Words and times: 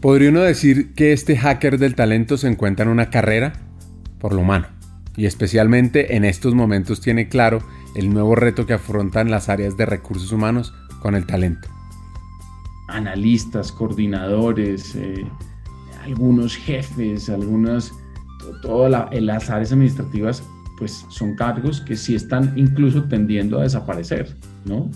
Podría 0.00 0.30
uno 0.30 0.42
decir 0.42 0.92
que 0.94 1.12
este 1.12 1.36
hacker 1.36 1.78
del 1.78 1.94
talento 1.94 2.36
se 2.36 2.48
encuentra 2.48 2.84
en 2.84 2.90
una 2.90 3.10
carrera 3.10 3.54
por 4.18 4.34
lo 4.34 4.42
humano 4.42 4.68
y 5.16 5.26
especialmente 5.26 6.16
en 6.16 6.24
estos 6.24 6.54
momentos 6.54 7.00
tiene 7.00 7.28
claro 7.28 7.60
el 7.94 8.12
nuevo 8.12 8.34
reto 8.34 8.66
que 8.66 8.74
afrontan 8.74 9.30
las 9.30 9.48
áreas 9.48 9.76
de 9.76 9.86
recursos 9.86 10.30
humanos 10.32 10.74
con 11.00 11.14
el 11.14 11.26
talento. 11.26 11.68
Analistas, 12.88 13.72
coordinadores, 13.72 14.94
eh, 14.94 15.26
algunos 16.04 16.54
jefes, 16.54 17.30
algunas, 17.30 17.92
todas 18.62 19.10
las 19.10 19.50
áreas 19.50 19.72
administrativas, 19.72 20.42
pues 20.78 21.06
son 21.08 21.34
cargos 21.34 21.80
que 21.80 21.96
sí 21.96 22.14
están 22.14 22.52
incluso 22.56 23.04
tendiendo 23.04 23.58
a 23.58 23.62
desaparecer, 23.62 24.36
¿no? 24.66 24.90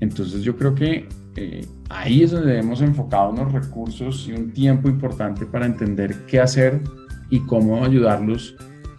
Entonces 0.00 0.42
yo 0.42 0.56
creo 0.56 0.74
que 0.74 1.08
eh, 1.36 1.64
ahí 1.92 2.22
es 2.22 2.30
donde 2.30 2.58
hemos 2.58 2.80
enfocado 2.80 3.30
unos 3.30 3.52
recursos 3.52 4.26
y 4.28 4.32
un 4.32 4.52
tiempo 4.52 4.88
importante 4.88 5.46
para 5.46 5.66
entender 5.66 6.26
qué 6.26 6.40
hacer 6.40 6.80
y 7.30 7.40
cómo 7.40 7.84
ayudarlos 7.84 8.56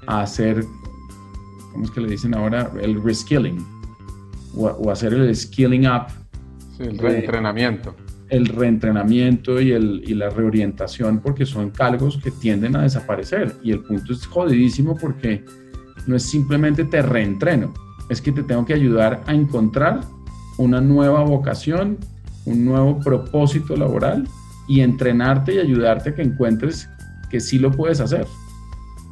a 0.08 0.22
hacer, 0.22 0.64
¿cómo 1.72 1.86
es 1.86 1.92
que 1.92 2.02
le 2.02 2.10
dicen 2.10 2.36
ahora? 2.36 2.72
El 2.82 3.02
reskilling 3.04 3.66
o, 4.56 4.92
hacer 4.92 5.14
el 5.14 5.36
skilling 5.36 5.88
up. 5.88 6.08
el 6.80 6.98
reentrenamiento. 6.98 7.96
El 8.30 8.48
reentrenamiento 8.48 9.62
y, 9.62 9.72
el, 9.72 10.04
y 10.06 10.14
la 10.14 10.30
reorientación 10.30 11.20
porque 11.20 11.46
son 11.46 11.70
cargos 11.70 12.18
que 12.18 12.32
tienden 12.32 12.76
a 12.76 12.84
desaparecer 12.84 13.56
y 13.64 13.72
el 13.72 13.82
punto 13.82 14.14
es 14.14 14.26
jodidísimo 14.26 14.98
porque 14.98 15.44
no 16.08 16.16
es 16.16 16.24
simplemente 16.24 16.86
te 16.86 17.02
reentreno, 17.02 17.74
es 18.10 18.22
que 18.22 18.32
te 18.32 18.44
tengo 18.44 18.66
que 18.66 18.74
ayudar 18.74 19.22
a 19.26 19.34
encontrar 19.34 20.02
una 20.58 20.82
nueva 20.82 21.24
vocación, 21.24 21.98
un 22.46 22.66
nuevo 22.66 23.00
propósito 23.00 23.76
laboral 23.76 24.28
y 24.68 24.82
entrenarte 24.82 25.56
y 25.56 25.60
ayudarte 25.60 26.10
a 26.10 26.16
que 26.16 26.22
encuentres 26.22 26.90
que 27.30 27.40
sí 27.40 27.60
lo 27.60 27.72
puedes 27.72 28.00
hacer. 28.00 28.26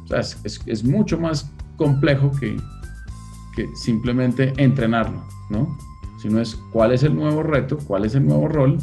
O 0.04 0.06
sea, 0.06 0.20
es, 0.20 0.60
es, 0.66 0.84
mucho 0.84 1.18
más 1.18 1.50
complejo 1.76 2.30
que, 2.38 2.56
que 3.54 3.68
simplemente 3.74 4.52
entrenarlo, 4.56 5.24
¿no? 5.50 5.76
Sino 6.20 6.40
es 6.40 6.54
cuál 6.72 6.92
es 6.92 7.02
el 7.02 7.14
nuevo 7.14 7.42
reto, 7.42 7.78
cuál 7.78 8.04
es 8.04 8.14
el 8.14 8.26
nuevo 8.26 8.48
rol 8.48 8.78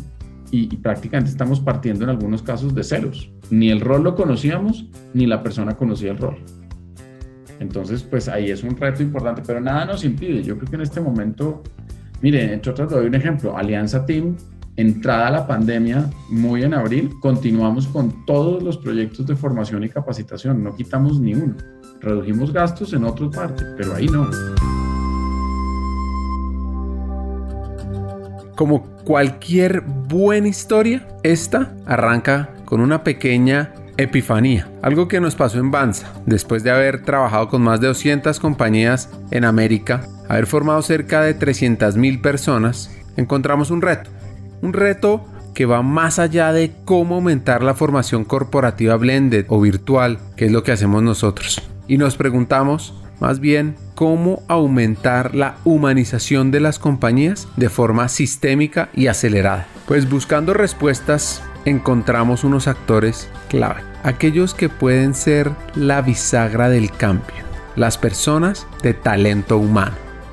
y, 0.52 0.74
y, 0.74 0.78
prácticamente 0.78 1.32
estamos 1.32 1.60
partiendo 1.60 2.04
en 2.04 2.10
algunos 2.10 2.42
casos 2.42 2.74
de 2.74 2.84
ceros. 2.84 3.32
Ni 3.50 3.70
el 3.70 3.82
rol 3.82 4.04
lo 4.04 4.16
conocíamos, 4.16 4.90
ni 5.14 5.26
la 5.26 5.44
persona 5.44 5.78
conocía 5.78 6.12
el 6.12 6.18
rol. 6.18 6.38
Entonces, 7.60 8.04
pues 8.04 8.28
ahí 8.30 8.50
es 8.50 8.64
un 8.64 8.76
reto 8.76 9.04
importante, 9.04 9.42
pero 9.46 9.60
nada 9.60 9.86
nos 9.86 10.04
impide. 10.04 10.42
Yo 10.44 10.58
creo 10.58 10.70
que 10.70 10.76
en 10.76 10.82
este 10.82 11.02
momento, 11.02 11.62
miren, 12.22 12.52
entre 12.52 12.72
otras 12.72 12.90
doy 12.90 13.08
un 13.08 13.16
ejemplo, 13.16 13.58
Alianza 13.58 14.06
Team 14.06 14.36
entrada 14.80 15.30
la 15.30 15.46
pandemia, 15.46 16.10
muy 16.30 16.64
en 16.64 16.74
abril, 16.74 17.12
continuamos 17.20 17.86
con 17.88 18.26
todos 18.26 18.64
los 18.64 18.78
proyectos 18.78 19.28
de 19.28 19.36
formación 19.36 19.84
y 19.84 19.90
capacitación, 19.90 20.64
no 20.64 20.74
quitamos 20.74 21.20
ni 21.20 21.34
uno. 21.34 21.56
Redujimos 22.00 22.54
gastos 22.54 22.94
en 22.94 23.04
otras 23.04 23.36
partes, 23.36 23.68
pero 23.76 23.94
ahí 23.94 24.08
no. 24.08 24.30
Como 28.56 28.84
cualquier 29.04 29.82
buena 29.82 30.48
historia, 30.48 31.06
esta 31.24 31.76
arranca 31.86 32.54
con 32.64 32.80
una 32.80 33.04
pequeña 33.04 33.74
epifanía, 33.98 34.70
algo 34.82 35.10
que 35.10 35.20
nos 35.20 35.36
pasó 35.36 35.60
en 35.60 35.72
Banza, 35.72 36.14
después 36.26 36.64
de 36.64 36.72
haber 36.72 37.04
trabajado 37.04 37.50
con 37.50 37.62
más 37.62 37.82
de 37.82 37.88
200 37.88 38.40
compañías 38.40 39.10
en 39.32 39.44
América, 39.44 40.08
haber 40.30 40.46
formado 40.46 40.82
cerca 40.82 41.22
de 41.22 41.38
300.000 41.38 42.22
personas, 42.22 42.90
encontramos 43.18 43.70
un 43.70 43.82
reto 43.82 44.10
un 44.62 44.74
reto 44.74 45.26
que 45.54 45.66
va 45.66 45.82
más 45.82 46.20
allá 46.20 46.54
de 46.54 46.74
cómo 46.86 47.16
aumentar 47.16 47.64
la 47.64 47.74
formación 47.74 48.24
corporativa 48.24 48.96
blended 48.96 49.46
o 49.50 49.60
virtual, 49.60 50.20
que 50.36 50.46
es 50.46 50.52
lo 50.52 50.64
que 50.64 50.72
hacemos 50.72 51.04
nosotros. 51.04 51.62
Y 51.88 51.98
nos 51.98 52.16
preguntamos, 52.16 52.94
más 53.20 53.40
bien, 53.40 53.76
cómo 53.96 54.44
aumentar 54.48 55.36
la 55.36 55.58
humanización 55.66 56.52
de 56.52 56.62
las 56.62 56.80
compañías 56.80 57.48
de 57.58 57.70
forma 57.70 58.08
sistémica 58.08 58.90
y 58.94 59.08
acelerada. 59.08 59.68
Pues 59.88 60.10
buscando 60.10 60.54
respuestas 60.54 61.42
encontramos 61.66 62.44
unos 62.44 62.68
actores 62.68 63.28
clave, 63.50 63.82
aquellos 64.04 64.54
que 64.54 64.70
pueden 64.70 65.14
ser 65.14 65.52
la 65.76 66.02
bisagra 66.02 66.70
del 66.70 66.92
cambio, 66.92 67.44
las 67.76 67.98
personas 67.98 68.66
de 68.82 68.94
talento 68.94 69.58
humano. 69.58 70.09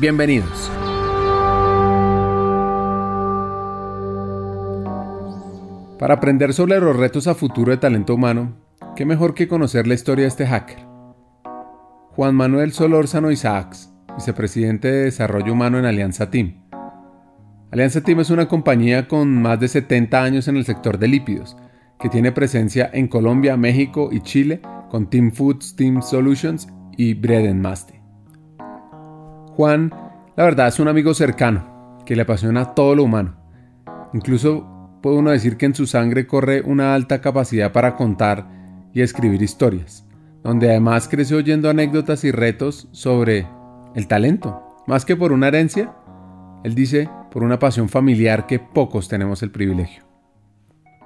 Bienvenidos. 0.00 0.70
Para 5.98 6.14
aprender 6.14 6.54
sobre 6.54 6.80
los 6.80 6.96
retos 6.96 7.26
a 7.26 7.34
futuro 7.34 7.70
de 7.70 7.76
talento 7.76 8.14
humano, 8.14 8.56
qué 8.96 9.04
mejor 9.04 9.34
que 9.34 9.46
conocer 9.46 9.86
la 9.86 9.92
historia 9.92 10.22
de 10.22 10.28
este 10.28 10.46
hacker. 10.46 10.78
Juan 12.12 12.34
Manuel 12.34 12.72
Solórzano 12.72 13.30
Isaacs, 13.30 13.92
vicepresidente 14.16 14.90
de 14.90 15.04
Desarrollo 15.04 15.52
Humano 15.52 15.78
en 15.78 15.84
Alianza 15.84 16.30
Team. 16.30 16.62
Alianza 17.70 18.00
Team 18.00 18.20
es 18.20 18.30
una 18.30 18.48
compañía 18.48 19.06
con 19.06 19.42
más 19.42 19.60
de 19.60 19.68
70 19.68 20.22
años 20.22 20.48
en 20.48 20.56
el 20.56 20.64
sector 20.64 20.98
de 20.98 21.08
lípidos, 21.08 21.58
que 22.00 22.08
tiene 22.08 22.32
presencia 22.32 22.88
en 22.90 23.06
Colombia, 23.06 23.58
México 23.58 24.08
y 24.10 24.22
Chile 24.22 24.62
con 24.90 25.10
Team 25.10 25.30
Foods, 25.30 25.76
Team 25.76 26.00
Solutions 26.00 26.68
y 26.96 27.12
Bread 27.12 27.52
Maste. 27.52 27.99
Juan, 29.56 29.90
la 30.36 30.44
verdad, 30.44 30.68
es 30.68 30.80
un 30.80 30.88
amigo 30.88 31.14
cercano, 31.14 31.98
que 32.06 32.16
le 32.16 32.22
apasiona 32.22 32.74
todo 32.74 32.94
lo 32.94 33.04
humano. 33.04 33.36
Incluso 34.12 34.98
puede 35.02 35.16
uno 35.18 35.30
decir 35.30 35.56
que 35.56 35.66
en 35.66 35.74
su 35.74 35.86
sangre 35.86 36.26
corre 36.26 36.62
una 36.62 36.94
alta 36.94 37.20
capacidad 37.20 37.72
para 37.72 37.96
contar 37.96 38.48
y 38.92 39.02
escribir 39.02 39.42
historias, 39.42 40.06
donde 40.42 40.70
además 40.70 41.08
creció 41.08 41.38
oyendo 41.38 41.70
anécdotas 41.70 42.24
y 42.24 42.30
retos 42.30 42.88
sobre 42.92 43.46
el 43.94 44.06
talento, 44.06 44.62
más 44.86 45.04
que 45.04 45.16
por 45.16 45.32
una 45.32 45.48
herencia, 45.48 45.94
él 46.64 46.74
dice 46.74 47.08
por 47.30 47.42
una 47.42 47.58
pasión 47.58 47.88
familiar 47.88 48.46
que 48.46 48.58
pocos 48.58 49.08
tenemos 49.08 49.42
el 49.42 49.50
privilegio. 49.50 50.04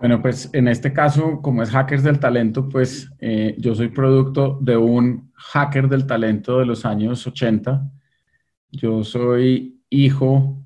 Bueno, 0.01 0.21
pues 0.21 0.51
en 0.53 0.69
este 0.69 0.93
caso, 0.93 1.41
como 1.41 1.63
es 1.63 1.71
Hackers 1.71 2.03
del 2.03 2.19
Talento, 2.19 2.69
pues 2.69 3.11
eh, 3.21 3.55
yo 3.59 3.75
soy 3.75 3.89
producto 3.89 4.59
de 4.61 4.77
un 4.77 5.31
hacker 5.35 5.89
del 5.89 6.07
talento 6.07 6.59
de 6.59 6.67
los 6.67 6.85
años 6.85 7.27
80. 7.27 7.91
Yo 8.75 9.05
soy 9.05 9.81
hijo 9.89 10.59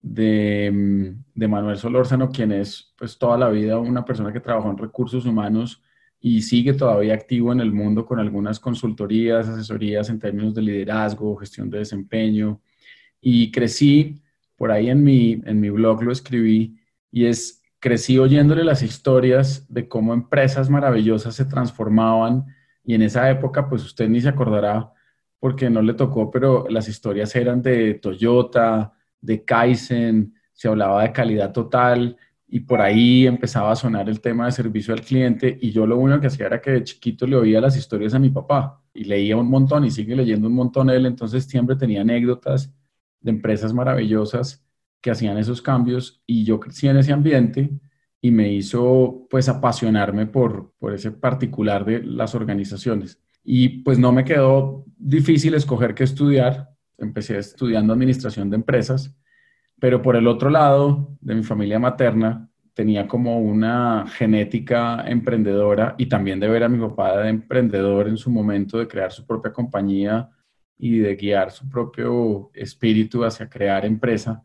de, 0.00 0.70
mm, 0.72 1.24
de, 1.34 1.48
Manuel 1.48 1.76
Solórzano, 1.76 2.30
quien 2.30 2.52
es 2.52 2.94
pues 2.96 3.18
toda 3.18 3.36
la 3.36 3.48
vida 3.48 3.78
una 3.78 4.04
persona 4.04 4.32
que 4.32 4.40
trabajó 4.40 4.70
en 4.70 4.78
recursos 4.78 5.26
humanos 5.26 5.82
y 6.20 6.42
sigue 6.42 6.74
todavía 6.74 7.14
activo 7.14 7.52
en 7.52 7.60
el 7.60 7.72
mundo 7.72 8.06
con 8.06 8.20
algunas 8.20 8.60
consultorías, 8.60 9.48
asesorías 9.48 10.08
en 10.10 10.20
términos 10.20 10.54
de 10.54 10.62
liderazgo, 10.62 11.36
gestión 11.36 11.70
de 11.70 11.78
desempeño. 11.78 12.60
Y 13.20 13.50
crecí, 13.50 14.22
por 14.56 14.70
ahí 14.70 14.90
en 14.90 15.02
mi, 15.02 15.42
en 15.44 15.60
mi 15.60 15.70
blog 15.70 16.02
lo 16.02 16.12
escribí, 16.12 16.78
y 17.10 17.24
es, 17.26 17.62
crecí 17.80 18.18
oyéndole 18.18 18.64
las 18.64 18.82
historias 18.82 19.66
de 19.72 19.88
cómo 19.88 20.14
empresas 20.14 20.70
maravillosas 20.70 21.34
se 21.34 21.46
transformaban 21.46 22.46
y 22.84 22.94
en 22.94 23.02
esa 23.02 23.30
época, 23.30 23.68
pues 23.68 23.84
usted 23.84 24.08
ni 24.08 24.20
se 24.20 24.28
acordará 24.28 24.92
porque 25.40 25.70
no 25.70 25.82
le 25.82 25.94
tocó, 25.94 26.30
pero 26.30 26.66
las 26.68 26.88
historias 26.88 27.34
eran 27.34 27.62
de 27.62 27.94
Toyota, 27.94 28.92
de 29.20 29.44
Kaizen, 29.44 30.34
se 30.52 30.68
hablaba 30.68 31.02
de 31.02 31.12
calidad 31.12 31.52
total 31.52 32.16
y 32.46 32.60
por 32.60 32.80
ahí 32.80 33.26
empezaba 33.26 33.72
a 33.72 33.76
sonar 33.76 34.08
el 34.08 34.20
tema 34.20 34.46
de 34.46 34.52
servicio 34.52 34.92
al 34.92 35.00
cliente 35.00 35.58
y 35.60 35.70
yo 35.70 35.86
lo 35.86 35.96
único 35.96 36.20
que 36.20 36.26
hacía 36.26 36.46
era 36.46 36.60
que 36.60 36.72
de 36.72 36.84
chiquito 36.84 37.26
le 37.26 37.36
oía 37.36 37.60
las 37.60 37.76
historias 37.76 38.12
a 38.12 38.18
mi 38.18 38.28
papá 38.28 38.82
y 38.92 39.04
leía 39.04 39.36
un 39.36 39.48
montón 39.48 39.84
y 39.84 39.90
sigue 39.90 40.14
leyendo 40.14 40.48
un 40.48 40.54
montón 40.54 40.90
él, 40.90 41.06
entonces 41.06 41.44
siempre 41.44 41.76
tenía 41.76 42.02
anécdotas 42.02 42.74
de 43.20 43.30
empresas 43.30 43.72
maravillosas 43.72 44.64
que 45.00 45.10
hacían 45.10 45.38
esos 45.38 45.62
cambios 45.62 46.22
y 46.26 46.44
yo 46.44 46.60
crecí 46.60 46.88
en 46.88 46.98
ese 46.98 47.12
ambiente 47.12 47.70
y 48.20 48.30
me 48.30 48.52
hizo 48.52 49.26
pues 49.30 49.48
apasionarme 49.48 50.26
por, 50.26 50.74
por 50.78 50.92
ese 50.92 51.10
particular 51.10 51.84
de 51.86 52.02
las 52.02 52.34
organizaciones. 52.34 53.18
Y 53.52 53.80
pues 53.80 53.98
no 53.98 54.12
me 54.12 54.22
quedó 54.24 54.84
difícil 54.96 55.54
escoger 55.54 55.92
qué 55.92 56.04
estudiar, 56.04 56.70
empecé 56.98 57.36
estudiando 57.36 57.92
administración 57.92 58.48
de 58.48 58.54
empresas, 58.54 59.12
pero 59.80 60.00
por 60.02 60.14
el 60.14 60.28
otro 60.28 60.50
lado 60.50 61.16
de 61.20 61.34
mi 61.34 61.42
familia 61.42 61.80
materna 61.80 62.48
tenía 62.74 63.08
como 63.08 63.40
una 63.40 64.06
genética 64.06 65.02
emprendedora 65.04 65.96
y 65.98 66.06
también 66.06 66.38
de 66.38 66.48
ver 66.48 66.62
a 66.62 66.68
mi 66.68 66.78
papá 66.78 67.20
de 67.22 67.28
emprendedor 67.28 68.06
en 68.06 68.16
su 68.16 68.30
momento 68.30 68.78
de 68.78 68.86
crear 68.86 69.10
su 69.10 69.26
propia 69.26 69.52
compañía 69.52 70.30
y 70.78 71.00
de 71.00 71.16
guiar 71.16 71.50
su 71.50 71.68
propio 71.68 72.52
espíritu 72.54 73.24
hacia 73.24 73.50
crear 73.50 73.84
empresa, 73.84 74.44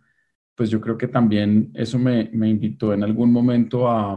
pues 0.56 0.72
yo 0.72 0.82
creo 0.82 0.98
que 0.98 1.10
también 1.10 1.70
eso 1.76 2.00
me, 2.00 2.32
me 2.34 2.50
invitó 2.50 2.92
en 2.92 3.04
algún 3.04 3.32
momento 3.32 3.88
a, 3.88 4.14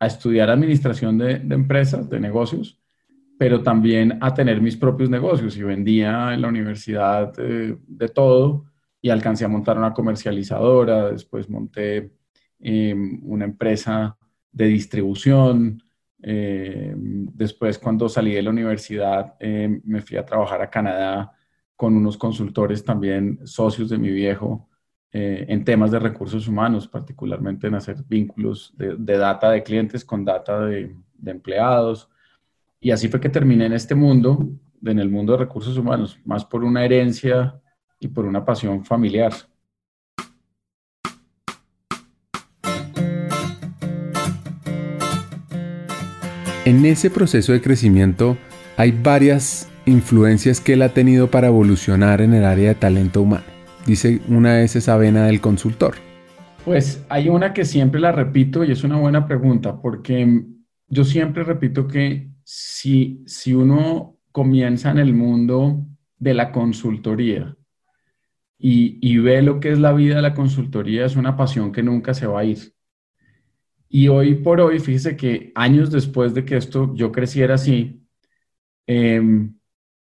a 0.00 0.06
estudiar 0.06 0.50
administración 0.50 1.16
de, 1.16 1.38
de, 1.38 1.54
empresas, 1.54 2.10
de 2.10 2.18
negocios, 2.18 2.80
pero 3.44 3.62
también 3.62 4.18
a 4.22 4.32
tener 4.32 4.60
mis 4.62 4.76
propios 4.76 5.10
negocios 5.10 5.54
y 5.56 5.62
vendía 5.62 6.32
en 6.32 6.40
la 6.40 6.48
universidad 6.48 7.34
de, 7.34 7.76
de 7.86 8.08
todo 8.08 8.64
y 9.02 9.10
alcancé 9.10 9.44
a 9.44 9.48
montar 9.48 9.76
una 9.76 9.92
comercializadora, 9.92 11.10
después 11.10 11.50
monté 11.50 12.10
Em, 12.66 13.20
una 13.24 13.44
empresa 13.44 14.16
de 14.50 14.66
distribución. 14.66 15.82
Em, 16.22 17.26
después, 17.34 17.78
cuando 17.78 18.08
salí 18.08 18.32
de 18.32 18.42
la 18.42 18.48
universidad, 18.50 19.34
em, 19.38 19.82
me 19.84 20.00
fui 20.00 20.16
a 20.16 20.24
trabajar 20.24 20.62
a 20.62 20.70
Canadá 20.70 21.30
con 21.76 21.94
unos 21.94 22.16
consultores 22.16 22.82
también 22.82 23.38
socios 23.46 23.90
de 23.90 23.98
mi 23.98 24.10
viejo 24.10 24.70
eh, 25.12 25.44
en 25.48 25.62
temas 25.62 25.90
de 25.90 25.98
recursos 25.98 26.48
humanos, 26.48 26.88
particularmente 26.88 27.66
en 27.66 27.74
hacer 27.74 27.96
vínculos 28.08 28.72
de, 28.76 28.96
data 29.18 29.50
de 29.50 29.62
clientes 29.62 30.02
con 30.04 30.24
data 30.24 30.60
de, 30.64 30.96
de, 31.14 31.30
empleados. 31.30 32.08
Y 32.84 32.90
así 32.90 33.08
fue 33.08 33.18
que 33.18 33.30
terminé 33.30 33.64
en 33.64 33.72
este 33.72 33.94
mundo, 33.94 34.46
en 34.84 34.98
el 34.98 35.08
mundo 35.08 35.32
de 35.32 35.38
recursos 35.38 35.78
humanos, 35.78 36.18
más 36.26 36.44
por 36.44 36.62
una 36.62 36.84
herencia 36.84 37.58
y 37.98 38.08
por 38.08 38.26
una 38.26 38.44
pasión 38.44 38.84
familiar. 38.84 39.32
En 46.66 46.84
ese 46.84 47.08
proceso 47.08 47.54
de 47.54 47.62
crecimiento 47.62 48.36
hay 48.76 48.92
varias 48.92 49.66
influencias 49.86 50.60
que 50.60 50.74
él 50.74 50.82
ha 50.82 50.90
tenido 50.90 51.30
para 51.30 51.46
evolucionar 51.46 52.20
en 52.20 52.34
el 52.34 52.44
área 52.44 52.68
de 52.68 52.74
talento 52.74 53.22
humano. 53.22 53.44
Dice 53.86 54.20
una 54.28 54.60
es 54.60 54.76
esa 54.76 54.98
vena 54.98 55.24
del 55.24 55.40
consultor. 55.40 55.94
Pues 56.66 57.02
hay 57.08 57.30
una 57.30 57.54
que 57.54 57.64
siempre 57.64 57.98
la 57.98 58.12
repito 58.12 58.62
y 58.62 58.72
es 58.72 58.84
una 58.84 58.98
buena 58.98 59.26
pregunta 59.26 59.80
porque 59.80 60.44
yo 60.88 61.04
siempre 61.04 61.44
repito 61.44 61.88
que 61.88 62.33
si, 62.44 63.22
si 63.26 63.54
uno 63.54 64.18
comienza 64.32 64.90
en 64.90 64.98
el 64.98 65.14
mundo 65.14 65.86
de 66.18 66.34
la 66.34 66.52
consultoría 66.52 67.56
y, 68.58 68.98
y 69.00 69.18
ve 69.18 69.42
lo 69.42 69.60
que 69.60 69.72
es 69.72 69.78
la 69.78 69.92
vida 69.92 70.16
de 70.16 70.22
la 70.22 70.34
consultoría, 70.34 71.04
es 71.06 71.16
una 71.16 71.36
pasión 71.36 71.72
que 71.72 71.82
nunca 71.82 72.14
se 72.14 72.26
va 72.26 72.40
a 72.40 72.44
ir. 72.44 72.74
Y 73.88 74.08
hoy 74.08 74.34
por 74.34 74.60
hoy, 74.60 74.80
fíjese 74.80 75.16
que 75.16 75.52
años 75.54 75.90
después 75.90 76.34
de 76.34 76.44
que 76.44 76.56
esto 76.56 76.92
yo 76.94 77.12
creciera 77.12 77.54
así, 77.54 78.02
em, 78.86 79.54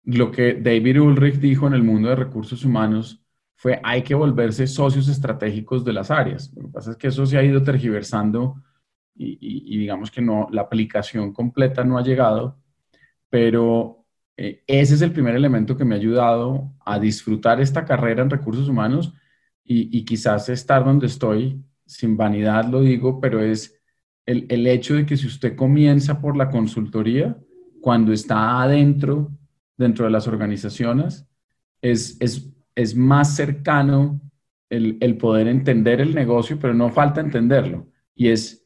lo 0.03 0.31
que 0.31 0.55
David 0.55 0.99
Ulrich 1.01 1.35
dijo 1.35 1.67
en 1.67 1.73
el 1.73 1.83
mundo 1.83 2.09
de 2.09 2.15
recursos 2.15 2.65
humanos 2.65 3.23
fue 3.55 3.79
hay 3.83 4.03
que 4.03 4.15
volverse 4.15 4.67
socios 4.67 5.07
estratégicos 5.07 5.85
de 5.85 5.93
las 5.93 6.11
áreas. 6.11 6.51
Lo 6.55 6.63
que 6.63 6.69
pasa 6.69 6.91
es 6.91 6.97
que 6.97 7.07
eso 7.07 7.25
se 7.25 7.37
ha 7.37 7.43
ido 7.43 7.63
tergiversando 7.63 8.55
y, 9.15 9.77
digamos 9.77 10.12
que 10.12 10.21
no, 10.21 10.48
la 10.51 10.63
aplicación 10.63 11.33
completa 11.33 11.83
no 11.83 11.98
ha 11.98 12.04
llegado, 12.04 12.60
pero 13.30 14.06
eh, 14.38 14.63
ese 14.68 14.95
es 14.95 15.01
el 15.01 15.12
primer 15.12 15.36
elemento 15.36 15.77
que 15.77 15.86
me 15.86 15.95
ha 15.95 15.98
ayudado 15.98 16.74
a 16.86 17.00
disfrutar 17.00 17.62
esta 17.62 17.86
carrera 17.86 18.24
en 18.24 18.30
recursos 18.30 18.68
humanos 18.69 19.13
y, 19.63 19.95
y 19.98 20.06
quizás 20.06 20.50
estar 20.50 20.83
donde 20.83 21.07
estoy, 21.07 21.63
sin 21.86 22.18
vanidad 22.18 22.65
lo 22.65 22.81
digo, 22.81 23.19
pero 23.19 23.42
es 23.42 23.80
el, 24.25 24.68
hecho 24.68 24.95
de 24.95 25.06
que 25.06 25.18
si 25.18 25.27
usted 25.27 25.56
comienza 25.56 26.21
por 26.21 26.38
la 26.38 26.50
consultoría, 26.50 27.38
cuando 27.81 28.13
está 28.13 28.62
adentro, 28.62 29.31
dentro 29.77 30.06
de 30.06 30.12
las 30.12 30.27
organizaciones, 30.27 31.27
es, 31.81 32.18
es, 32.19 32.95
más 32.95 33.36
cercano 33.36 34.21
el, 34.69 34.98
el, 35.01 35.18
poder 35.18 35.48
entender 35.48 36.00
el 36.00 36.15
negocio, 36.15 36.57
pero 36.60 36.74
no 36.74 36.89
falta 36.89 37.19
entenderlo, 37.19 37.89
y 38.15 38.30
es 38.30 38.62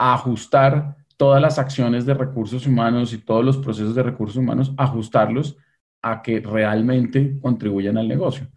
ajustar 0.00 0.96
todas 1.16 1.42
las 1.42 1.58
acciones 1.58 2.06
de 2.06 2.14
recursos 2.14 2.66
humanos 2.66 3.12
y 3.12 3.18
todos 3.18 3.44
los 3.44 3.58
procesos 3.58 3.94
de 3.94 4.02
recursos 4.02 4.36
humanos, 4.36 4.72
ajustarlos 4.76 5.56
a 6.02 6.22
que 6.22 6.40
realmente 6.40 7.38
contribuyan 7.40 7.98
al 7.98 8.08
negocio. 8.08 8.48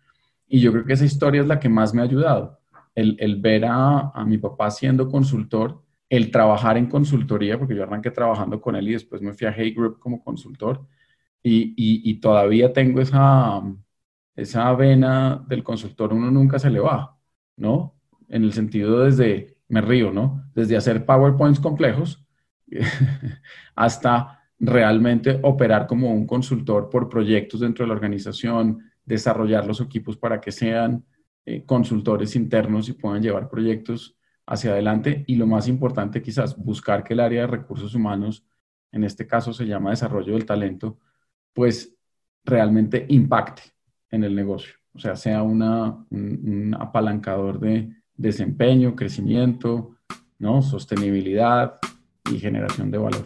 Y 0.48 0.62
yo 0.62 0.72
creo 0.72 0.86
que 0.86 0.94
esa 0.94 1.06
historia 1.06 1.42
es 1.42 1.48
la 1.48 1.60
que 1.60 1.70
más 1.70 1.94
me 1.94 2.02
ha 2.02 2.06
ayudado, 2.06 2.60
el, 2.96 3.18
el 3.20 3.38
ver 3.42 3.66
a, 3.66 4.12
a 4.12 4.26
mi 4.26 4.38
papá 4.38 4.72
siendo 4.72 5.10
consultor 5.10 5.84
el 6.10 6.30
trabajar 6.30 6.78
en 6.78 6.86
consultoría, 6.88 7.58
porque 7.58 7.76
yo 7.76 7.84
arranqué 7.84 8.12
trabajando 8.12 8.62
con 8.62 8.76
él 8.76 8.88
y 8.88 8.92
después 8.94 9.22
me 9.22 9.34
fui 9.34 9.48
a 9.48 9.52
Hey 9.52 9.74
Group 9.74 10.00
como 10.00 10.24
consultor 10.24 10.86
y, 11.42 11.74
y, 11.76 12.20
todavía 12.20 12.72
tengo 12.72 13.02
esa, 13.02 13.62
esa 14.36 14.74
vena 14.76 15.44
del 15.48 15.64
consultor, 15.64 16.14
uno 16.14 16.32
nunca 16.32 16.60
se 16.60 16.70
le 16.70 16.80
va, 16.80 17.18
¿no? 17.58 17.96
En 18.30 18.44
el 18.44 18.54
sentido 18.54 19.02
desde, 19.02 19.53
me 19.70 19.82
río, 19.82 20.12
¿no? 20.12 20.50
Desde 20.54 20.78
hacer 20.78 21.06
PowerPoints 21.06 21.60
complejos 21.60 22.26
hasta 23.76 24.40
realmente 24.60 25.40
operar 25.44 25.88
como 25.88 26.14
un 26.14 26.26
consultor 26.26 26.90
por 26.90 27.10
proyectos 27.10 27.60
dentro 27.60 27.84
de 27.84 27.88
la 27.90 27.96
organización, 27.96 28.80
desarrollar 29.04 29.66
los 29.66 29.82
equipos 29.82 30.18
para 30.18 30.40
que 30.40 30.52
sean 30.52 31.06
eh, 31.46 31.66
consultores 31.66 32.36
internos 32.36 32.88
y 32.88 32.94
puedan 32.94 33.22
llevar 33.22 33.50
proyectos 33.50 34.16
hacia 34.46 34.72
adelante 34.72 35.24
y 35.28 35.36
lo 35.36 35.48
más 35.48 35.68
importante 35.68 36.22
quizás, 36.22 36.58
buscar 36.58 37.04
que 37.04 37.14
el 37.14 37.20
área 37.20 37.42
de 37.42 37.48
recursos 37.48 37.96
humanos, 37.96 38.46
en 38.92 39.04
este 39.04 39.28
caso 39.28 39.54
se 39.54 39.66
llama 39.66 39.90
desarrollo 39.90 40.34
del 40.34 40.46
talento, 40.46 41.00
pues 41.54 41.96
realmente 42.46 43.06
impacte 43.10 43.64
en 44.10 44.24
el 44.24 44.36
negocio, 44.36 44.76
o 44.94 45.00
sea, 45.00 45.16
sea 45.16 45.44
una, 45.44 46.06
un, 46.10 46.76
apalancador 46.80 47.60
de 47.60 47.94
desempeño, 48.18 48.96
crecimiento, 48.96 49.96
¿no? 50.40 50.62
sostenibilidad 50.62 51.76
y 52.32 52.40
generación 52.40 52.92
de 52.92 52.98
valor. 52.98 53.26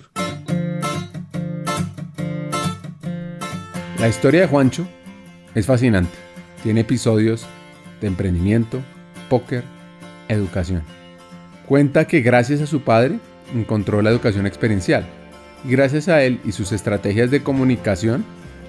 La 4.00 4.08
historia 4.08 4.42
de 4.42 4.48
Juancho 4.48 4.88
es 5.56 5.66
fascinante. 5.66 6.16
Tiene 6.64 6.82
episodios 6.82 7.48
de 8.00 8.08
emprendimiento, 8.08 8.80
póker, 9.30 9.64
educación. 10.28 10.84
Cuenta 11.68 12.06
que 12.06 12.22
gracias 12.22 12.62
a 12.62 12.68
su 12.68 12.82
padre 12.82 13.20
encontró 13.56 14.02
la 14.02 14.10
educación 14.10 14.46
experiencial 14.46 15.06
y 15.66 15.72
gracias 15.72 16.08
a 16.08 16.24
él 16.24 16.40
y 16.46 16.52
sus 16.52 16.72
estrategias 16.72 17.32
de 17.32 17.44
comunicación 17.44 18.24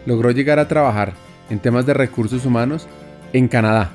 logró 0.07 0.31
llegar 0.31 0.59
a 0.59 0.69
trabajar 0.69 1.13
en 1.51 1.59
temas 1.59 1.87
de 1.87 1.95
recursos 1.95 2.47
humanos 2.47 2.87
en 3.33 3.49
Canadá, 3.49 3.91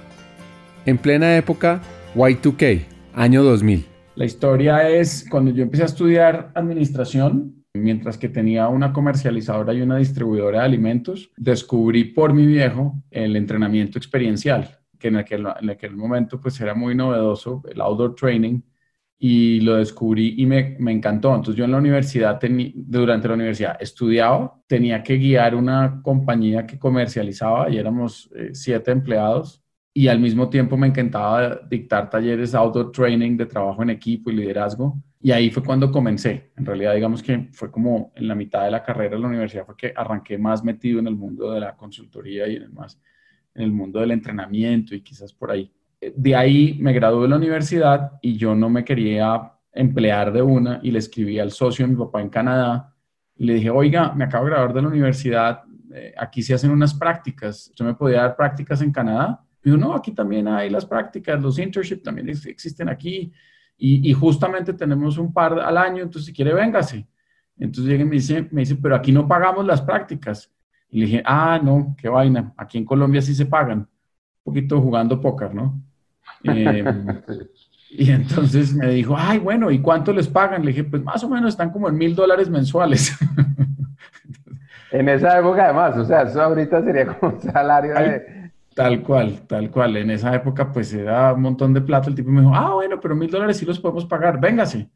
en 0.85 0.97
plena 0.97 1.35
época 1.37 1.81
Y2K, 2.15 2.85
año 3.13 3.43
2000. 3.43 3.85
La 4.15 4.25
historia 4.25 4.87
es 4.87 5.27
cuando 5.29 5.49
yo 5.51 5.63
empecé 5.63 5.81
a 5.81 5.87
estudiar 5.87 6.51
administración, 6.53 7.65
mientras 7.73 8.19
que 8.19 8.29
tenía 8.29 8.67
una 8.67 8.93
comercializadora 8.93 9.73
y 9.73 9.81
una 9.81 9.97
distribuidora 9.97 10.59
de 10.59 10.65
alimentos, 10.65 11.31
descubrí 11.37 12.03
por 12.03 12.31
mi 12.33 12.45
viejo 12.45 13.01
el 13.09 13.35
entrenamiento 13.35 13.97
experiencial, 13.97 14.77
que 14.99 15.07
en 15.07 15.15
aquel, 15.15 15.47
en 15.59 15.69
aquel 15.71 15.95
momento 15.95 16.39
pues 16.39 16.61
era 16.61 16.75
muy 16.75 16.93
novedoso, 16.93 17.63
el 17.67 17.81
outdoor 17.81 18.13
training, 18.13 18.61
y 19.17 19.61
lo 19.61 19.77
descubrí 19.77 20.35
y 20.37 20.45
me, 20.45 20.75
me 20.79 20.91
encantó. 20.91 21.33
Entonces 21.33 21.55
yo 21.55 21.65
en 21.65 21.71
la 21.71 21.77
universidad, 21.77 22.39
durante 22.75 23.27
la 23.27 23.33
universidad, 23.33 23.77
estudiaba, 23.79 24.61
tenía 24.67 25.01
que 25.01 25.17
guiar 25.17 25.55
una 25.55 26.01
compañía 26.03 26.67
que 26.67 26.77
comercializaba 26.77 27.71
y 27.71 27.77
éramos 27.77 28.29
eh, 28.35 28.49
siete 28.53 28.91
empleados 28.91 29.62
y 29.93 30.07
al 30.07 30.19
mismo 30.19 30.49
tiempo 30.49 30.75
me 30.75 30.87
encantaba 30.87 31.59
dictar 31.69 32.09
talleres 32.09 32.55
outdoor 32.55 32.91
training 32.91 33.37
de 33.37 33.45
trabajo 33.45 33.83
en 33.83 33.91
equipo 33.91 34.31
y 34.31 34.35
liderazgo. 34.35 34.97
Y 35.21 35.31
ahí 35.31 35.49
fue 35.51 35.63
cuando 35.63 35.91
comencé. 35.91 36.51
En 36.57 36.65
realidad, 36.65 36.95
digamos 36.95 37.21
que 37.21 37.49
fue 37.53 37.71
como 37.71 38.11
en 38.15 38.27
la 38.27 38.35
mitad 38.35 38.65
de 38.65 38.71
la 38.71 38.83
carrera 38.83 39.15
de 39.15 39.21
la 39.21 39.27
universidad, 39.27 39.65
fue 39.65 39.77
que 39.77 39.93
arranqué 39.95 40.37
más 40.37 40.63
metido 40.63 40.99
en 40.99 41.07
el 41.07 41.15
mundo 41.15 41.51
de 41.51 41.59
la 41.59 41.75
consultoría 41.75 42.47
y 42.47 42.55
en 42.55 42.63
el, 42.63 42.71
en 43.55 43.61
el 43.61 43.71
mundo 43.71 43.99
del 43.99 44.11
entrenamiento 44.11 44.95
y 44.95 45.01
quizás 45.01 45.31
por 45.31 45.51
ahí 45.51 45.71
de 46.15 46.35
ahí 46.35 46.77
me 46.79 46.93
gradué 46.93 47.23
de 47.23 47.29
la 47.29 47.37
universidad 47.37 48.13
y 48.21 48.35
yo 48.35 48.55
no 48.55 48.69
me 48.69 48.83
quería 48.83 49.51
emplear 49.71 50.31
de 50.31 50.41
una 50.41 50.79
y 50.83 50.91
le 50.91 50.99
escribí 50.99 51.39
al 51.39 51.51
socio 51.51 51.85
de 51.85 51.93
mi 51.93 51.97
papá 51.97 52.21
en 52.21 52.29
Canadá 52.29 52.93
y 53.35 53.45
le 53.45 53.55
dije, 53.55 53.69
oiga, 53.69 54.13
me 54.13 54.25
acabo 54.25 54.45
de 54.45 54.51
graduar 54.51 54.73
de 54.73 54.81
la 54.81 54.87
universidad, 54.87 55.63
eh, 55.93 56.13
aquí 56.17 56.43
se 56.43 56.53
hacen 56.53 56.71
unas 56.71 56.93
prácticas, 56.93 57.71
¿yo 57.75 57.85
me 57.85 57.95
podía 57.95 58.21
dar 58.21 58.35
prácticas 58.35 58.81
en 58.81 58.91
Canadá? 58.91 59.43
Yo, 59.63 59.77
no, 59.77 59.93
aquí 59.93 60.11
también 60.11 60.47
hay 60.47 60.69
las 60.69 60.85
prácticas, 60.85 61.41
los 61.41 61.57
internships 61.57 62.03
también 62.03 62.29
existen 62.29 62.89
aquí 62.89 63.31
y, 63.77 64.09
y, 64.09 64.13
justamente 64.13 64.73
tenemos 64.73 65.17
un 65.17 65.33
par 65.33 65.59
al 65.59 65.77
año, 65.77 66.03
entonces 66.03 66.27
si 66.27 66.33
quiere, 66.33 66.53
véngase. 66.53 67.07
Entonces 67.57 67.85
llega 67.85 68.03
y 68.03 68.05
me 68.05 68.15
dice, 68.15 68.47
me 68.51 68.61
dice, 68.61 68.75
pero 68.75 68.95
aquí 68.95 69.11
no 69.11 69.27
pagamos 69.27 69.65
las 69.65 69.81
prácticas. 69.81 70.51
Y 70.89 70.99
le 70.99 71.05
dije, 71.05 71.23
ah, 71.25 71.59
no, 71.63 71.95
qué 71.97 72.09
vaina, 72.09 72.53
aquí 72.57 72.77
en 72.77 72.85
Colombia 72.85 73.21
sí 73.21 73.33
se 73.33 73.45
pagan, 73.45 73.79
un 73.79 73.87
poquito 74.43 74.81
jugando 74.81 75.19
póker, 75.19 75.53
¿no? 75.53 75.81
Em, 76.43 76.85
Y 77.95 78.09
entonces 78.09 78.73
me 78.73 78.89
dijo, 78.89 79.15
ay, 79.15 79.37
bueno, 79.37 79.69
¿y 79.69 79.79
cuánto 79.79 80.11
les 80.13 80.27
pagan? 80.27 80.65
Le 80.65 80.71
dije, 80.71 80.83
pues 80.83 81.03
más 81.03 81.23
o 81.23 81.29
menos 81.29 81.49
están 81.49 81.69
como 81.69 81.87
en 81.87 81.95
mil 81.95 82.15
dólares 82.15 82.49
mensuales. 82.49 83.15
En 84.91 85.09
esa 85.09 85.39
época, 85.39 85.65
además, 85.65 85.97
o 85.97 86.05
sea, 86.05 86.21
eso 86.21 86.39
ahorita 86.39 86.83
sería 86.83 87.07
como 87.07 87.33
un 87.33 87.41
salario 87.41 87.95
de. 87.95 88.42
Tal 88.75 89.03
cual, 89.03 89.45
tal 89.47 89.69
cual. 89.69 89.97
En 89.97 90.11
esa 90.11 90.33
época, 90.33 90.71
pues 90.71 90.93
era 90.93 91.33
un 91.33 91.41
montón 91.41 91.73
de 91.73 91.81
plata. 91.81 92.09
El 92.09 92.15
tipo 92.15 92.31
me 92.31 92.41
dijo, 92.41 92.55
ah, 92.55 92.73
bueno, 92.73 92.99
pero 92.99 93.15
mil 93.15 93.29
dólares 93.29 93.57
sí 93.57 93.65
los 93.65 93.79
podemos 93.79 94.05
pagar, 94.05 94.39
véngase. 94.39 94.89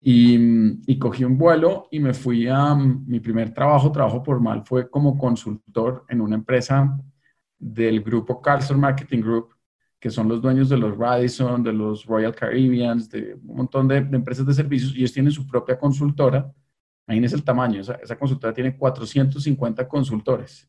Y, 0.00 0.98
cogí 0.98 1.24
un 1.24 1.36
vuelo 1.36 1.88
y 1.90 2.00
me 2.00 2.14
fui 2.14 2.48
a 2.48 2.74
mi 2.74 3.20
primer 3.20 3.52
trabajo, 3.52 3.90
trabajo 3.92 4.22
formal, 4.24 4.62
fue 4.64 4.88
como 4.88 5.18
consultor 5.18 6.04
en 6.08 6.20
una 6.20 6.36
empresa 6.36 6.96
del 7.58 8.00
grupo 8.02 8.40
Carlson 8.40 8.78
Marketing 8.78 9.20
Group, 9.20 9.54
que 9.98 10.10
son 10.10 10.28
los 10.28 10.40
dueños 10.40 10.68
de 10.68 10.76
los 10.76 10.96
Radisson, 10.96 11.62
de 11.62 11.72
los 11.72 12.04
Royal 12.06 12.34
Caribbeans, 12.34 13.10
de 13.10 13.34
un 13.34 13.56
montón 13.56 13.88
de, 13.88 13.96
empresas 13.96 14.46
de 14.46 14.54
servicios, 14.54 14.94
y 14.94 14.98
ellos 14.98 15.12
tienen 15.12 15.32
su 15.32 15.46
propia 15.46 15.78
consultora 15.78 16.52
Imagínense 17.08 17.36
el 17.36 17.42
tamaño, 17.42 17.80
esa, 17.80 17.94
esa 17.94 18.18
consultora 18.18 18.52
tiene 18.52 18.76
450 18.76 19.88
consultores 19.88 20.67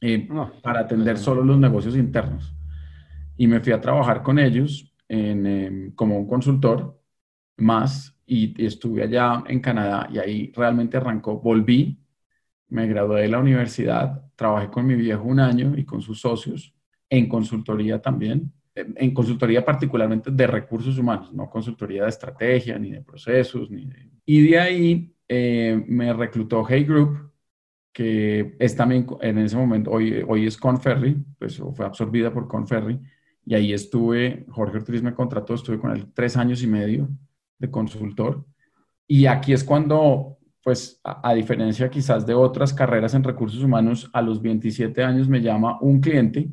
eh, 0.00 0.28
para 0.62 0.80
atender 0.80 1.18
solo 1.18 1.42
los 1.42 1.58
negocios 1.58 1.96
internos. 1.96 2.54
Y 3.36 3.46
me 3.46 3.60
fui 3.60 3.72
a 3.72 3.80
trabajar 3.80 4.22
con 4.22 4.38
ellos 4.38 4.92
em, 5.08 5.92
como 5.92 6.18
un 6.18 6.26
consultor 6.26 7.00
más 7.56 8.16
y, 8.26 8.64
estuve 8.64 9.02
allá 9.02 9.44
en 9.46 9.60
Canadá 9.60 10.08
y 10.12 10.18
ahí 10.18 10.52
realmente 10.54 10.96
arrancó. 10.96 11.38
Volví, 11.40 11.98
me 12.68 12.86
gradué 12.86 13.22
de 13.22 13.28
la 13.28 13.38
universidad, 13.38 14.24
trabajé 14.34 14.68
con 14.68 14.86
mi 14.86 14.94
viejo 14.94 15.22
un 15.24 15.40
año 15.40 15.74
y 15.76 15.84
con 15.84 16.02
sus 16.02 16.20
socios 16.20 16.74
en 17.08 17.28
consultoría 17.28 18.00
también, 18.02 18.52
en 18.74 19.14
consultoría 19.14 19.64
particularmente 19.64 20.30
de 20.30 20.46
recursos 20.46 20.98
humanos, 20.98 21.32
no 21.32 21.48
consultoría 21.48 22.02
de 22.02 22.08
estrategia 22.08 22.78
ni 22.78 22.90
de 22.90 23.00
procesos. 23.00 23.70
Ni 23.70 23.88
Y 24.24 24.48
de 24.48 24.58
ahí 24.58 25.14
eh, 25.28 25.82
me 25.86 26.12
reclutó 26.12 26.64
Hey 26.68 26.84
Group, 26.84 27.32
que 27.96 28.54
es 28.58 28.76
también 28.76 29.06
en 29.22 29.38
ese 29.38 29.56
momento, 29.56 29.90
hoy, 29.90 30.22
hoy 30.28 30.46
es 30.46 30.58
Conferry, 30.58 31.16
pues 31.38 31.56
fue 31.56 31.86
absorbida 31.86 32.30
por 32.30 32.46
Conferry, 32.46 33.00
y 33.46 33.54
ahí 33.54 33.72
estuve, 33.72 34.44
Jorge 34.50 34.76
Ortiz 34.76 35.02
me 35.02 35.14
contrató, 35.14 35.54
estuve 35.54 35.78
con 35.78 35.92
él 35.92 36.12
tres 36.12 36.36
años 36.36 36.62
y 36.62 36.66
medio 36.66 37.08
de 37.58 37.70
consultor, 37.70 38.44
y 39.06 39.24
aquí 39.24 39.54
es 39.54 39.64
cuando, 39.64 40.36
pues 40.62 41.00
a, 41.04 41.26
a 41.26 41.32
diferencia 41.32 41.88
quizás 41.88 42.26
de 42.26 42.34
otras 42.34 42.74
carreras 42.74 43.14
en 43.14 43.24
recursos 43.24 43.64
humanos, 43.64 44.10
a 44.12 44.20
los 44.20 44.42
27 44.42 45.02
años 45.02 45.26
me 45.26 45.40
llama 45.40 45.78
un 45.80 45.98
cliente 46.00 46.50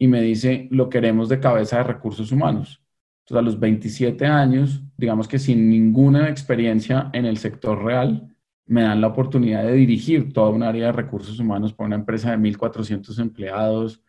y 0.00 0.08
me 0.08 0.20
dice, 0.20 0.66
lo 0.72 0.88
queremos 0.88 1.28
de 1.28 1.38
cabeza 1.38 1.76
de 1.76 1.84
recursos 1.84 2.32
humanos. 2.32 2.82
Entonces, 3.20 3.38
a 3.38 3.42
los 3.42 3.60
27 3.60 4.26
años, 4.26 4.82
digamos 4.96 5.28
que 5.28 5.38
sin 5.38 5.70
ninguna 5.70 6.28
experiencia 6.28 7.10
en 7.12 7.24
el 7.24 7.36
sector 7.36 7.84
real, 7.84 8.33
me 8.66 8.82
dan 8.82 9.00
la 9.00 9.08
oportunidad 9.08 9.64
de 9.64 9.72
dirigir 9.72 10.32
toda 10.32 10.50
un 10.50 10.62
área 10.62 10.86
de 10.86 10.92
recursos 10.92 11.38
humanos 11.38 11.72
para 11.72 11.86
una 11.86 11.96
empresa 11.96 12.30
de 12.30 12.38
1.400 12.38 13.18
empleados, 13.18 14.02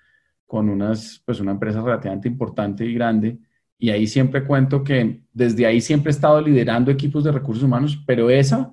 con 0.45 0.69
unas, 0.69 1.21
pues 1.25 1.39
una 1.39 1.51
empresa 1.51 1.81
relativamente 1.81 2.27
importante 2.27 2.85
y 2.85 2.93
grande. 2.93 3.37
Y 3.77 3.89
ahí 3.89 4.07
siempre 4.07 4.45
cuento 4.45 4.83
que 4.83 5.21
desde 5.33 5.65
ahí 5.65 5.81
siempre 5.81 6.09
he 6.09 6.15
estado 6.15 6.39
liderando 6.39 6.91
equipos 6.91 7.23
de 7.23 7.31
recursos 7.31 7.63
humanos, 7.63 8.01
pero 8.05 8.29
esa 8.29 8.71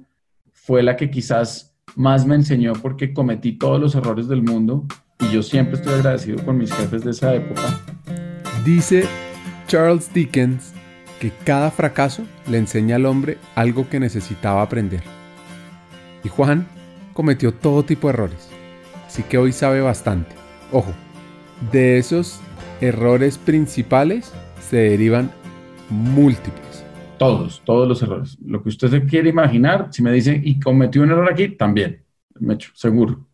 fue 0.53 0.83
la 0.83 0.97
que 0.97 1.11
quizás 1.11 1.77
más 1.97 2.25
me 2.25 2.37
enseñó 2.37 2.75
porque 2.75 3.13
cometí 3.13 3.53
todos 3.53 3.81
los 3.81 3.95
errores 3.95 4.29
del 4.29 4.43
mundo 4.43 4.87
y 5.19 5.33
yo 5.33 5.43
siempre 5.43 5.77
estoy 5.77 5.95
agradecido 5.95 6.45
con 6.45 6.57
mis 6.57 6.73
jefes 6.73 7.05
de 7.05 7.11
esa 7.11 7.35
época. 7.35 7.63
Dice 8.65 9.05
Charles 9.67 10.13
Dickens 10.15 10.73
que 11.21 11.33
cada 11.45 11.71
fracaso 11.71 12.25
le 12.49 12.59
enseña 12.59 12.97
al 12.97 13.07
hombre 13.07 13.39
algo 13.55 13.89
que 13.89 14.01
necesitaba 14.01 14.63
aprender. 14.63 15.22
Y 16.25 16.29
Juan 16.29 16.67
cometió 17.13 17.53
todo 17.53 17.83
tipo 17.83 18.09
de 18.09 18.15
errores, 18.15 18.51
así 19.07 19.23
que 19.23 19.39
hoy 19.39 19.53
sabe 19.53 19.81
bastante. 19.81 20.35
Ojo, 20.71 20.93
de 21.71 21.99
esos 21.99 22.41
errores 22.81 23.39
principales 23.39 24.33
se 24.61 24.77
derivan 24.77 25.31
múltiples. 25.91 26.85
Todos, 27.19 27.63
todos 27.65 27.87
los 27.87 28.03
errores. 28.03 28.39
Lo 28.45 28.63
que 28.63 28.71
usted 28.71 28.89
se 28.89 29.05
quiere 29.05 29.29
imaginar, 29.29 29.89
si 29.91 30.03
me 30.03 30.13
dice, 30.13 30.41
y 30.43 30.59
cometió 30.59 31.03
un 31.03 31.11
error 31.11 31.31
aquí, 31.31 31.49
también, 31.51 32.03
me 32.41 32.55
echo, 32.55 32.71
seguro. 32.75 33.27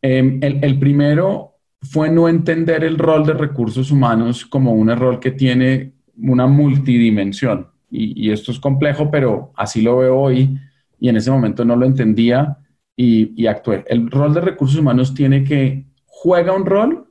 Em, 0.00 0.38
el, 0.42 0.64
el 0.64 0.78
primero 0.78 1.50
fue 1.82 2.10
no 2.10 2.28
entender 2.28 2.84
el 2.84 2.98
rol 2.98 3.26
de 3.26 3.34
recursos 3.34 3.90
humanos 3.90 4.44
como 4.44 4.72
un 4.72 4.94
rol 4.96 5.18
que 5.18 5.32
tiene 5.32 5.92
una 6.16 6.46
multidimensión. 6.46 7.68
Y, 7.90 8.30
esto 8.30 8.52
es 8.52 8.60
complejo, 8.60 9.10
pero 9.10 9.52
así 9.56 9.82
lo 9.82 9.98
veo 9.98 10.16
hoy 10.16 10.56
y 11.00 11.08
en 11.08 11.16
ese 11.16 11.30
momento 11.30 11.64
no 11.64 11.74
lo 11.74 11.86
entendía 11.86 12.58
y, 12.94 13.46
actué. 13.46 13.82
El 13.88 14.10
rol 14.10 14.34
de 14.34 14.42
recursos 14.42 14.78
humanos 14.78 15.14
tiene 15.14 15.42
que 15.42 15.86
juega 16.04 16.52
un 16.52 16.66
rol, 16.66 17.10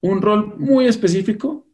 un 0.00 0.22
rol 0.22 0.54
muy 0.58 0.86
específico 0.86 1.66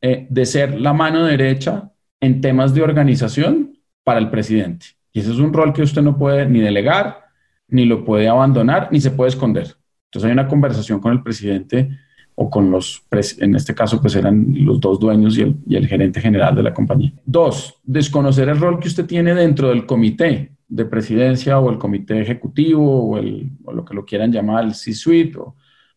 eh, 0.00 0.26
de 0.30 0.46
ser 0.46 0.80
la 0.80 0.94
mano 0.94 1.24
derecha 1.24 1.92
en 2.20 2.40
temas 2.40 2.72
de 2.72 2.82
organización 2.82 3.78
para 4.02 4.18
el 4.18 4.30
presidente. 4.30 4.86
Y 5.12 5.20
ese 5.20 5.32
es 5.32 5.38
un 5.38 5.52
rol 5.52 5.74
que 5.74 5.82
usted 5.82 6.00
no 6.00 6.16
puede 6.16 6.46
ni 6.46 6.60
delegar, 6.60 7.24
ni 7.68 7.84
lo 7.84 8.02
puede 8.02 8.28
abandonar, 8.28 8.88
ni 8.90 9.00
se 9.00 9.10
puede 9.10 9.28
esconder. 9.28 9.76
Entonces 10.06 10.28
hay 10.28 10.32
una 10.32 10.48
conversación 10.48 11.00
con 11.00 11.12
el 11.12 11.22
presidente 11.22 11.90
o 12.34 12.48
con 12.48 12.70
los, 12.70 13.02
en 13.38 13.54
este 13.54 13.74
caso 13.74 14.00
pues 14.00 14.14
eran 14.14 14.54
los 14.64 14.80
dos 14.80 14.98
dueños 14.98 15.36
y 15.36 15.74
el, 15.74 15.86
gerente 15.86 16.20
general 16.20 16.54
de 16.54 16.62
la 16.62 16.72
compañía. 16.72 17.12
Dos, 17.24 17.74
desconocer 17.82 18.48
el 18.48 18.58
rol 18.58 18.78
que 18.78 18.88
usted 18.88 19.04
tiene 19.04 19.34
dentro 19.34 19.68
del 19.68 19.84
comité 19.84 20.55
de 20.68 20.84
presidencia 20.84 21.58
o 21.58 21.70
el 21.70 21.78
comité 21.78 22.20
ejecutivo 22.20 23.10
o, 23.10 23.72
lo 23.72 23.84
que 23.84 23.94
lo 23.94 24.04
quieran 24.04 24.32
llamar, 24.32 24.64
el 24.64 24.74
C-suite. 24.74 25.38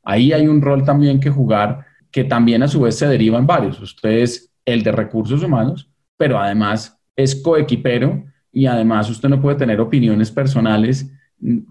Ahí 0.04 0.32
hay 0.32 0.48
un 0.48 0.62
rol 0.62 0.84
también 0.84 1.20
que 1.20 1.30
jugar 1.30 1.86
que 2.12 2.24
también 2.24 2.64
a 2.64 2.68
su 2.68 2.82
vez 2.82 2.96
se 2.96 3.08
derivan 3.08 3.46
varios. 3.46 3.80
Usted 3.82 4.10
es 4.10 4.52
el 4.66 4.84
de 4.84 4.92
recursos 4.92 5.44
humanos, 5.44 5.90
pero 6.18 6.40
además 6.40 7.00
es 7.16 7.36
coequipero 7.36 8.24
y 8.52 8.66
además 8.66 9.10
usted 9.10 9.30
no 9.30 9.42
puede 9.42 9.58
tener 9.58 9.80
opiniones 9.80 10.32
personales 10.32 11.12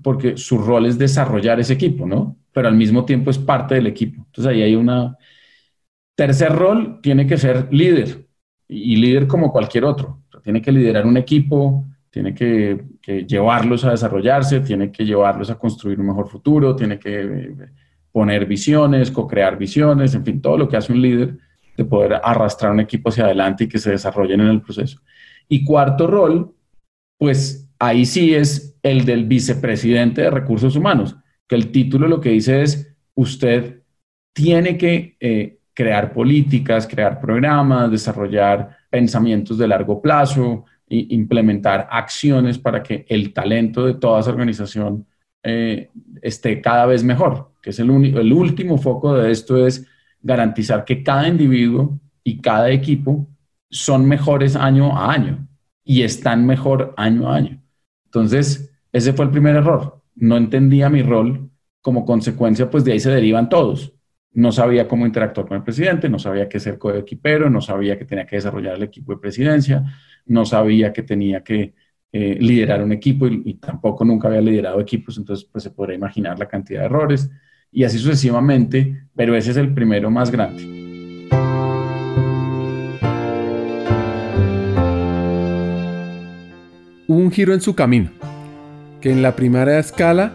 porque 0.02 0.36
su 0.36 0.58
rol 0.58 0.86
es 0.86 0.98
desarrollar 0.98 1.60
ese 1.60 1.74
equipo, 1.74 2.06
¿no? 2.06 2.36
Pero 2.52 2.68
al 2.68 2.74
mismo 2.74 3.04
tiempo 3.04 3.30
es 3.30 3.38
parte 3.38 3.74
del 3.74 3.86
equipo. 3.86 4.22
Entonces 4.26 4.52
ahí 4.52 4.62
hay 4.62 4.74
una... 4.74 5.16
Tercer 6.14 6.52
rol 6.52 7.00
tiene 7.02 7.26
que 7.26 7.36
ser 7.36 7.68
líder 7.70 8.26
y 8.66 8.96
líder 8.96 9.26
como 9.26 9.52
cualquier 9.52 9.84
otro. 9.84 10.22
tiene 10.42 10.60
que 10.62 10.72
liderar 10.72 11.06
un 11.06 11.16
equipo, 11.16 11.86
tiene 12.10 12.34
que, 12.34 12.84
llevarlos 13.26 13.84
a 13.84 13.90
desarrollarse, 13.90 14.60
tiene 14.60 14.90
que 14.90 15.04
llevarlos 15.04 15.50
a 15.50 15.58
construir 15.58 16.00
un 16.00 16.06
mejor 16.06 16.28
futuro, 16.28 16.74
tiene 16.74 16.98
que 16.98 17.20
eh, 17.20 17.56
poner 18.10 18.46
visiones, 18.46 19.10
co-crear 19.10 19.58
visiones, 19.58 20.14
en 20.14 20.24
fin, 20.24 20.40
todo 20.40 20.56
lo 20.56 20.68
que 20.68 20.76
hace 20.76 20.92
un 20.92 21.02
líder 21.02 21.36
de 21.76 21.84
poder 21.84 22.20
arrastrar 22.22 22.72
un 22.72 22.80
equipo 22.80 23.10
hacia 23.10 23.24
adelante 23.24 23.64
y 23.64 23.68
que 23.68 23.78
se 23.78 23.90
desarrollen 23.90 24.40
en 24.40 24.48
el 24.48 24.62
proceso. 24.62 25.00
Y 25.48 25.64
cuarto 25.64 26.06
rol, 26.06 26.54
pues 27.18 27.70
ahí 27.78 28.04
sí 28.04 28.34
es 28.34 28.76
el 28.82 29.04
del 29.04 29.26
vicepresidente 29.26 30.22
de 30.22 30.30
recursos 30.30 30.74
humanos, 30.76 31.16
que 31.46 31.54
el 31.54 31.70
título 31.70 32.08
lo 32.08 32.20
que 32.20 32.30
dice 32.30 32.62
es, 32.62 32.96
usted 33.14 33.82
tiene 34.32 34.76
que 34.76 35.16
eh, 35.20 35.58
crear 35.72 36.12
políticas, 36.12 36.86
crear 36.86 37.20
programas, 37.20 37.90
desarrollar 37.90 38.76
pensamientos 38.90 39.58
de 39.58 39.68
largo 39.68 40.02
plazo 40.02 40.64
e 40.90 41.06
implementar 41.10 41.88
acciones 41.90 42.58
para 42.58 42.82
que 42.82 43.04
el 43.08 43.32
talento 43.32 43.84
de 43.84 43.94
toda 43.94 44.20
esa 44.20 44.30
organización 44.30 45.06
eh, 45.42 45.90
esté 46.22 46.60
cada 46.60 46.86
vez 46.86 47.04
mejor, 47.04 47.52
que 47.62 47.70
es 47.70 47.78
el, 47.78 47.90
el 47.90 48.32
último 48.32 48.78
foco 48.78 49.14
de 49.14 49.30
esto 49.30 49.66
es 49.66 49.86
garantizar 50.22 50.84
que 50.84 51.02
cada 51.02 51.28
individuo 51.28 51.98
y 52.24 52.40
cada 52.40 52.70
equipo 52.70 53.28
son 53.70 54.06
mejores 54.06 54.56
año 54.56 54.96
a 54.96 55.12
año 55.12 55.46
y 55.84 56.02
están 56.02 56.46
mejor 56.46 56.94
año 56.96 57.30
a 57.30 57.36
año. 57.36 57.62
Entonces, 58.06 58.72
ese 58.92 59.12
fue 59.12 59.26
el 59.26 59.30
primer 59.30 59.56
error. 59.56 60.02
No 60.14 60.36
entendía 60.36 60.88
mi 60.88 61.02
rol. 61.02 61.50
Como 61.80 62.04
consecuencia, 62.04 62.70
pues 62.70 62.84
de 62.84 62.92
ahí 62.92 63.00
se 63.00 63.10
derivan 63.10 63.48
todos. 63.48 63.94
No 64.32 64.52
sabía 64.52 64.86
cómo 64.86 65.06
interactuar 65.06 65.46
con 65.48 65.56
el 65.56 65.62
presidente, 65.62 66.08
no 66.08 66.18
sabía 66.18 66.48
qué 66.48 66.60
ser 66.60 66.78
coequipero, 66.78 67.50
no 67.50 67.60
sabía 67.60 67.98
que 67.98 68.04
tenía 68.04 68.26
que 68.26 68.36
desarrollar 68.36 68.76
el 68.76 68.82
equipo 68.82 69.12
de 69.12 69.18
presidencia, 69.18 69.84
no 70.26 70.44
sabía 70.44 70.92
que 70.92 71.02
tenía 71.02 71.42
que 71.42 71.74
eh, 72.12 72.38
liderar 72.40 72.82
un 72.82 72.92
equipo 72.92 73.26
y, 73.26 73.54
tampoco 73.54 74.04
nunca 74.04 74.28
había 74.28 74.40
liderado 74.40 74.80
equipos, 74.80 75.18
entonces 75.18 75.48
pues 75.50 75.64
se 75.64 75.70
podrá 75.70 75.94
imaginar 75.94 76.38
la 76.38 76.48
cantidad 76.48 76.80
de 76.80 76.86
errores 76.86 77.30
y 77.70 77.84
así 77.84 77.98
sucesivamente, 77.98 79.08
pero 79.14 79.36
ese 79.36 79.50
es 79.50 79.56
el 79.56 79.74
primero 79.74 80.10
más 80.10 80.30
grande. 80.30 80.62
Hubo 87.06 87.18
un 87.18 87.30
giro 87.30 87.54
en 87.54 87.60
su 87.60 87.74
camino 87.74 88.10
que 89.00 89.10
en 89.10 89.22
la 89.22 89.36
primera 89.36 89.78
escala 89.78 90.32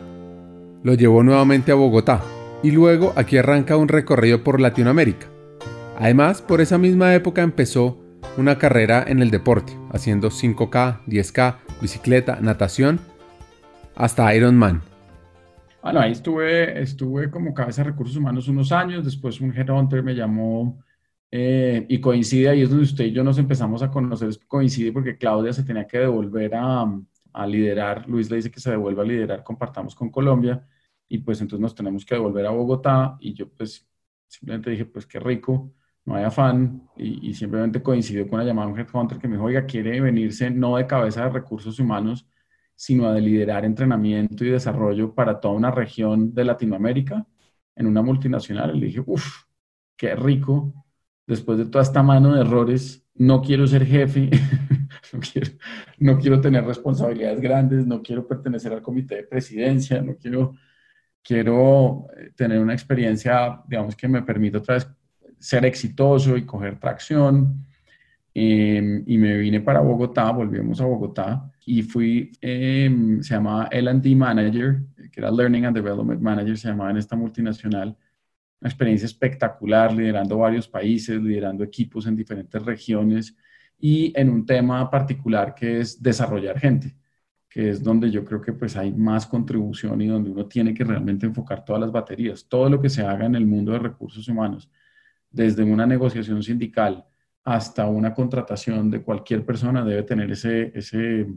lo 0.83 0.93
llevó 0.93 1.23
nuevamente 1.23 1.71
a 1.71 1.75
Bogotá 1.75 2.21
y 2.63 2.71
luego 2.71 3.13
aquí 3.17 3.37
arranca 3.37 3.77
un 3.77 3.89
recorrido 3.89 4.43
por 4.43 4.59
Latinoamérica. 4.59 5.27
Además, 5.99 6.41
por 6.41 6.61
esa 6.61 6.77
misma 6.77 7.13
época 7.13 7.43
empezó 7.43 7.99
una 8.37 8.57
carrera 8.57 9.03
en 9.05 9.21
el 9.21 9.29
deporte, 9.29 9.73
haciendo 9.91 10.29
5K, 10.29 11.01
10K, 11.05 11.57
bicicleta, 11.81 12.39
natación, 12.41 12.99
hasta 13.95 14.33
Ironman. 14.33 14.81
Bueno, 15.83 15.99
ahí 15.99 16.13
estuve, 16.13 16.81
estuve 16.81 17.29
como 17.29 17.53
cabeza 17.53 17.83
de 17.83 17.91
recursos 17.91 18.15
humanos 18.15 18.47
unos 18.47 18.71
años, 18.71 19.03
después 19.03 19.41
un 19.41 19.55
headhunter 19.55 20.01
me 20.01 20.15
llamó 20.15 20.81
eh, 21.29 21.85
y 21.89 21.99
coincide, 21.99 22.49
ahí 22.49 22.61
es 22.61 22.69
donde 22.69 22.85
usted 22.85 23.05
y 23.05 23.11
yo 23.11 23.23
nos 23.23 23.37
empezamos 23.37 23.83
a 23.83 23.91
conocer, 23.91 24.29
coincide 24.47 24.93
porque 24.93 25.17
Claudia 25.17 25.51
se 25.51 25.63
tenía 25.63 25.85
que 25.85 25.99
devolver 25.99 26.55
a, 26.55 26.85
a 27.33 27.45
liderar, 27.45 28.07
Luis 28.07 28.31
le 28.31 28.37
dice 28.37 28.49
que 28.49 28.61
se 28.61 28.71
devuelva 28.71 29.03
a 29.03 29.05
liderar, 29.05 29.43
compartamos 29.43 29.93
con 29.93 30.09
Colombia, 30.09 30.65
y 31.13 31.19
pues 31.19 31.39
entonces 31.41 31.61
nos 31.61 31.75
tenemos 31.75 32.03
que 32.05 32.15
devolver 32.15 32.47
a 32.47 32.49
Bogotá, 32.49 33.17
y 33.19 33.35
yo 33.35 33.47
pues 33.47 33.87
simplemente 34.27 34.71
dije, 34.71 34.85
pues 34.85 35.05
qué 35.05 35.19
rico, 35.19 35.71
no 36.05 36.15
hay 36.15 36.23
afán, 36.23 36.89
y, 36.97 37.35
simplemente 37.35 37.83
coincidió 37.83 38.27
con 38.27 38.39
la 38.39 38.45
llamada 38.45 38.67
de 38.67 38.73
un 38.73 38.79
headhunter 38.79 39.19
que 39.19 39.27
me 39.27 39.35
dijo, 39.35 39.45
oiga, 39.45 39.63
quiere 39.67 40.01
venirse 40.01 40.49
no 40.49 40.75
de 40.77 40.87
cabeza 40.87 41.25
de 41.25 41.29
recursos 41.29 41.79
humanos, 41.79 42.27
sino 42.75 43.13
de 43.13 43.21
liderar 43.21 43.63
entrenamiento 43.63 44.43
y 44.43 44.49
desarrollo 44.49 45.13
para 45.13 45.39
toda 45.39 45.53
una 45.53 45.69
región 45.69 46.33
de 46.33 46.45
Latinoamérica 46.45 47.27
en 47.75 47.85
una 47.85 48.01
multinacional. 48.01 48.75
Y 48.75 48.79
le 48.79 48.85
dije, 48.87 49.03
uff, 49.05 49.43
qué 49.95 50.15
rico, 50.15 50.73
después 51.27 51.59
de 51.59 51.65
toda 51.65 51.83
esta 51.83 52.01
mano 52.01 52.33
de 52.33 52.41
errores, 52.41 53.05
no 53.13 53.39
quiero 53.43 53.67
ser 53.67 53.85
jefe, 53.85 54.31
no, 55.13 55.19
quiero, 55.19 55.51
no 55.99 56.17
quiero 56.17 56.41
tener 56.41 56.65
responsabilidades 56.65 57.39
grandes, 57.39 57.85
no 57.85 58.01
quiero 58.01 58.27
pertenecer 58.27 58.73
al 58.73 58.81
comité 58.81 59.17
de 59.17 59.23
presidencia, 59.25 60.01
no 60.01 60.15
quiero, 60.17 60.55
quiero 61.23 62.07
eh, 62.15 62.31
tener 62.35 62.59
una 62.59 62.73
experiencia, 62.73 63.61
digamos, 63.67 63.95
que 63.95 64.07
me 64.07 64.21
permita 64.21 64.59
otra 64.59 64.75
vez 64.75 64.87
ser 65.39 65.65
exitoso 65.65 66.37
y 66.37 66.45
coger 66.45 66.79
tracción. 66.79 67.65
Em, 68.35 69.03
y 69.05 69.17
me 69.17 69.37
vine 69.37 69.61
para 69.61 69.79
Bogotá, 69.79 70.31
volvimos 70.31 70.81
a 70.81 70.85
Bogotá 70.85 71.51
y 71.65 71.83
fui, 71.83 72.31
em, 72.41 73.21
se 73.21 73.35
llamaba 73.35 73.67
L&D 73.71 74.15
Manager, 74.15 74.81
que 75.11 75.19
era 75.19 75.29
Learning 75.31 75.65
and 75.65 75.75
Development 75.75 76.19
Manager, 76.21 76.57
se 76.57 76.67
llamaba 76.69 76.91
en 76.91 76.97
esta 76.97 77.15
multinacional. 77.15 77.95
Una 78.59 78.69
experiencia 78.69 79.05
espectacular, 79.05 79.93
liderando 79.93 80.37
varios 80.37 80.67
países, 80.67 81.21
liderando 81.21 81.63
equipos 81.63 82.07
en 82.07 82.15
diferentes 82.15 82.63
regiones 82.63 83.35
y 83.79 84.13
en 84.15 84.29
un 84.29 84.45
tema 84.45 84.89
particular 84.89 85.53
que 85.53 85.81
es 85.81 86.01
desarrollar 86.01 86.59
gente, 86.59 86.95
que 87.53 87.69
es 87.69 87.83
donde 87.83 88.09
yo 88.09 88.25
creo 88.25 88.41
que 88.41 88.51
pues 88.51 88.75
hay 88.75 88.91
más 88.91 89.27
contribución 89.27 90.01
y 90.01 90.07
donde 90.07 90.31
uno 90.31 90.47
tiene 90.47 90.73
que 90.73 90.83
realmente 90.83 91.27
enfocar 91.27 91.63
todas 91.63 91.81
las 91.81 91.91
baterías. 91.91 92.47
Todo 92.49 92.67
lo 92.67 92.81
que 92.81 92.89
se 92.89 93.05
haga 93.05 93.27
en 93.27 93.35
el 93.35 93.45
mundo 93.45 93.73
de 93.73 93.77
recursos 93.77 94.27
humanos 94.27 94.71
desde 95.29 95.61
una 95.61 95.85
negociación 95.85 96.41
sindical 96.41 97.05
hasta 97.43 97.85
una 97.85 98.11
contratación 98.11 98.89
de 98.89 99.03
cualquier 99.03 99.45
persona 99.45 99.85
debe 99.85 100.01
tener 100.01 100.31
ese, 100.31 100.71
ese, 100.73 101.27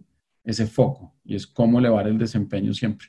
ese 0.42 0.66
foco 0.66 1.16
y 1.22 1.36
es 1.36 1.46
cómo 1.46 1.80
elevar 1.80 2.08
el 2.08 2.16
desempeño 2.16 2.72
siempre. 2.72 3.08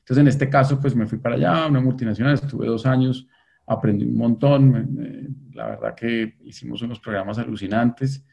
Entonces, 0.00 0.22
en 0.22 0.26
este 0.26 0.50
caso, 0.50 0.80
pues 0.80 0.96
me 0.96 1.06
fui 1.06 1.18
para 1.18 1.36
allá, 1.36 1.64
una 1.68 1.80
multinacional, 1.80 2.34
estuve 2.34 2.66
dos 2.66 2.86
años, 2.86 3.28
aprendí 3.66 4.04
un 4.04 4.16
montón, 4.16 5.52
la 5.52 5.68
verdad 5.68 5.94
que 5.94 6.36
hicimos 6.42 6.82
unos 6.82 6.98
programas 6.98 7.38
alucinantes 7.38 8.26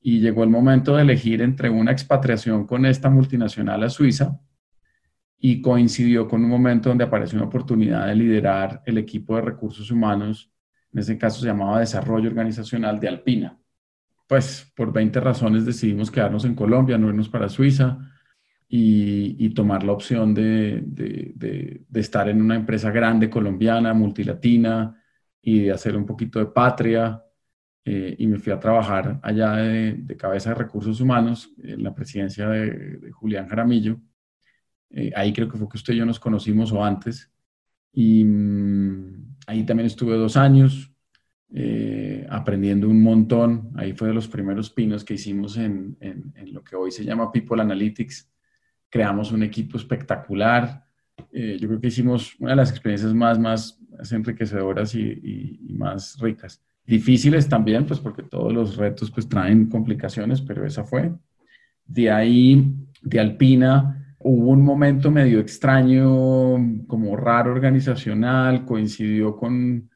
y 0.00 0.20
llegó 0.20 0.44
el 0.44 0.50
momento 0.50 0.96
de 0.96 1.02
elegir 1.02 1.42
entre 1.42 1.68
una 1.70 1.92
expatriación 1.92 2.66
con 2.66 2.86
esta 2.86 3.10
multinacional 3.10 3.82
a 3.82 3.90
Suiza 3.90 4.40
y 5.38 5.60
coincidió 5.60 6.28
con 6.28 6.44
un 6.44 6.50
momento 6.50 6.88
donde 6.88 7.04
apareció 7.04 7.38
una 7.38 7.48
oportunidad 7.48 8.06
de 8.06 8.14
liderar 8.14 8.82
el 8.86 8.98
equipo 8.98 9.36
de 9.36 9.42
recursos 9.42 9.90
humanos 9.90 10.50
en 10.92 11.00
ese 11.00 11.18
caso 11.18 11.40
se 11.40 11.46
llamaba 11.46 11.80
Desarrollo 11.80 12.28
Organizacional 12.28 12.98
de 12.98 13.08
Alpina. 13.08 13.58
Pues 14.26 14.70
por 14.74 14.92
20 14.92 15.20
razones 15.20 15.64
decidimos 15.64 16.10
quedarnos 16.10 16.44
en 16.44 16.54
Colombia, 16.54 16.98
no 16.98 17.08
irnos 17.08 17.28
para 17.28 17.48
Suiza 17.48 17.98
y, 18.68 19.48
tomar 19.50 19.82
la 19.82 19.92
opción 19.92 20.32
de, 20.32 21.84
estar 21.94 22.28
en 22.28 22.40
una 22.40 22.54
empresa 22.54 22.90
grande 22.90 23.28
colombiana, 23.28 23.92
multilatina 23.92 24.96
y 25.42 25.68
hacer 25.68 25.96
un 25.96 26.06
poquito 26.06 26.38
de 26.38 26.46
patria. 26.46 27.22
Eh, 27.84 28.14
y 28.18 28.26
me 28.26 28.38
fui 28.38 28.52
a 28.52 28.60
trabajar 28.60 29.18
allá 29.22 29.56
de, 29.56 30.16
cabeza 30.18 30.50
de 30.50 30.56
recursos 30.56 31.00
humanos 31.00 31.50
en 31.62 31.82
la 31.82 31.94
presidencia 31.94 32.48
de, 32.48 33.10
Julián 33.12 33.48
Jaramillo. 33.48 34.00
Eh, 34.90 35.12
ahí 35.16 35.32
creo 35.32 35.48
que 35.48 35.56
fue 35.56 35.68
que 35.68 35.78
usted 35.78 35.94
y 35.94 35.98
yo 35.98 36.06
nos 36.06 36.20
conocimos 36.20 36.72
o 36.72 36.84
antes. 36.84 37.32
Y 37.92 38.24
mm, 38.24 39.36
ahí 39.46 39.64
también 39.64 39.86
estuve 39.86 40.16
dos 40.16 40.36
años 40.36 40.92
eh, 41.54 42.26
aprendiendo 42.28 42.88
un 42.88 43.02
montón. 43.02 43.72
Ahí 43.76 43.92
fue 43.94 44.08
de 44.08 44.14
los 44.14 44.28
primeros 44.28 44.70
pinos 44.70 45.04
que 45.04 45.14
hicimos 45.14 45.56
en, 45.56 45.96
en, 46.00 46.52
lo 46.52 46.62
que 46.62 46.76
hoy 46.76 46.90
se 46.92 47.04
llama 47.04 47.32
People 47.32 47.62
Analytics. 47.62 48.30
Creamos 48.90 49.32
un 49.32 49.42
equipo 49.42 49.78
espectacular. 49.78 50.84
Yo 51.32 51.68
creo 51.68 51.80
que 51.80 51.88
hicimos 51.88 52.34
una 52.40 52.50
de 52.50 52.56
las 52.56 52.70
experiencias 52.70 53.14
más, 53.14 53.38
más, 53.38 53.78
enriquecedoras 54.10 54.94
y, 54.94 55.58
y, 55.68 55.74
más 55.74 56.18
ricas. 56.18 56.62
Difíciles 56.86 57.48
también, 57.48 57.86
pues 57.86 58.00
porque 58.00 58.22
todos 58.22 58.52
los 58.52 58.76
retos 58.76 59.10
pues 59.10 59.28
traen 59.28 59.68
complicaciones, 59.68 60.40
pero 60.40 60.66
esa 60.66 60.84
fue. 60.84 61.12
De 61.84 62.10
ahí, 62.10 62.74
de 63.02 63.20
Alpina, 63.20 64.00
Hubo 64.22 64.50
un 64.50 64.62
momento 64.62 65.10
medio 65.10 65.40
extraño, 65.40 66.04
como 66.86 67.16
raro 67.16 67.52
organizacional, 67.52 68.66
coincidió 68.66 69.34
con, 69.34 69.90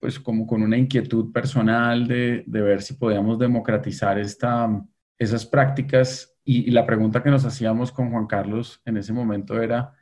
pues 0.00 0.18
como 0.18 0.46
con 0.46 0.62
una 0.62 0.78
inquietud 0.78 1.30
personal 1.30 2.08
de, 2.08 2.42
de 2.46 2.62
ver 2.62 2.80
si 2.80 2.94
podíamos 2.94 3.38
democratizar 3.38 4.18
esta, 4.18 4.82
esas 5.18 5.44
prácticas. 5.44 6.38
Y, 6.42 6.68
y 6.68 6.70
la 6.70 6.86
pregunta 6.86 7.22
que 7.22 7.28
nos 7.28 7.44
hacíamos 7.44 7.92
con 7.92 8.10
Juan 8.10 8.26
Carlos 8.26 8.80
en 8.86 8.96
ese 8.96 9.12
momento 9.12 9.60
era, 9.60 9.92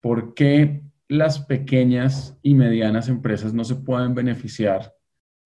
¿por 0.00 0.32
qué 0.34 0.84
las 1.08 1.40
pequeñas 1.40 2.38
y 2.42 2.54
medianas 2.54 3.08
empresas 3.08 3.52
no 3.52 3.64
se 3.64 3.74
pueden 3.74 4.14
beneficiar 4.14 4.94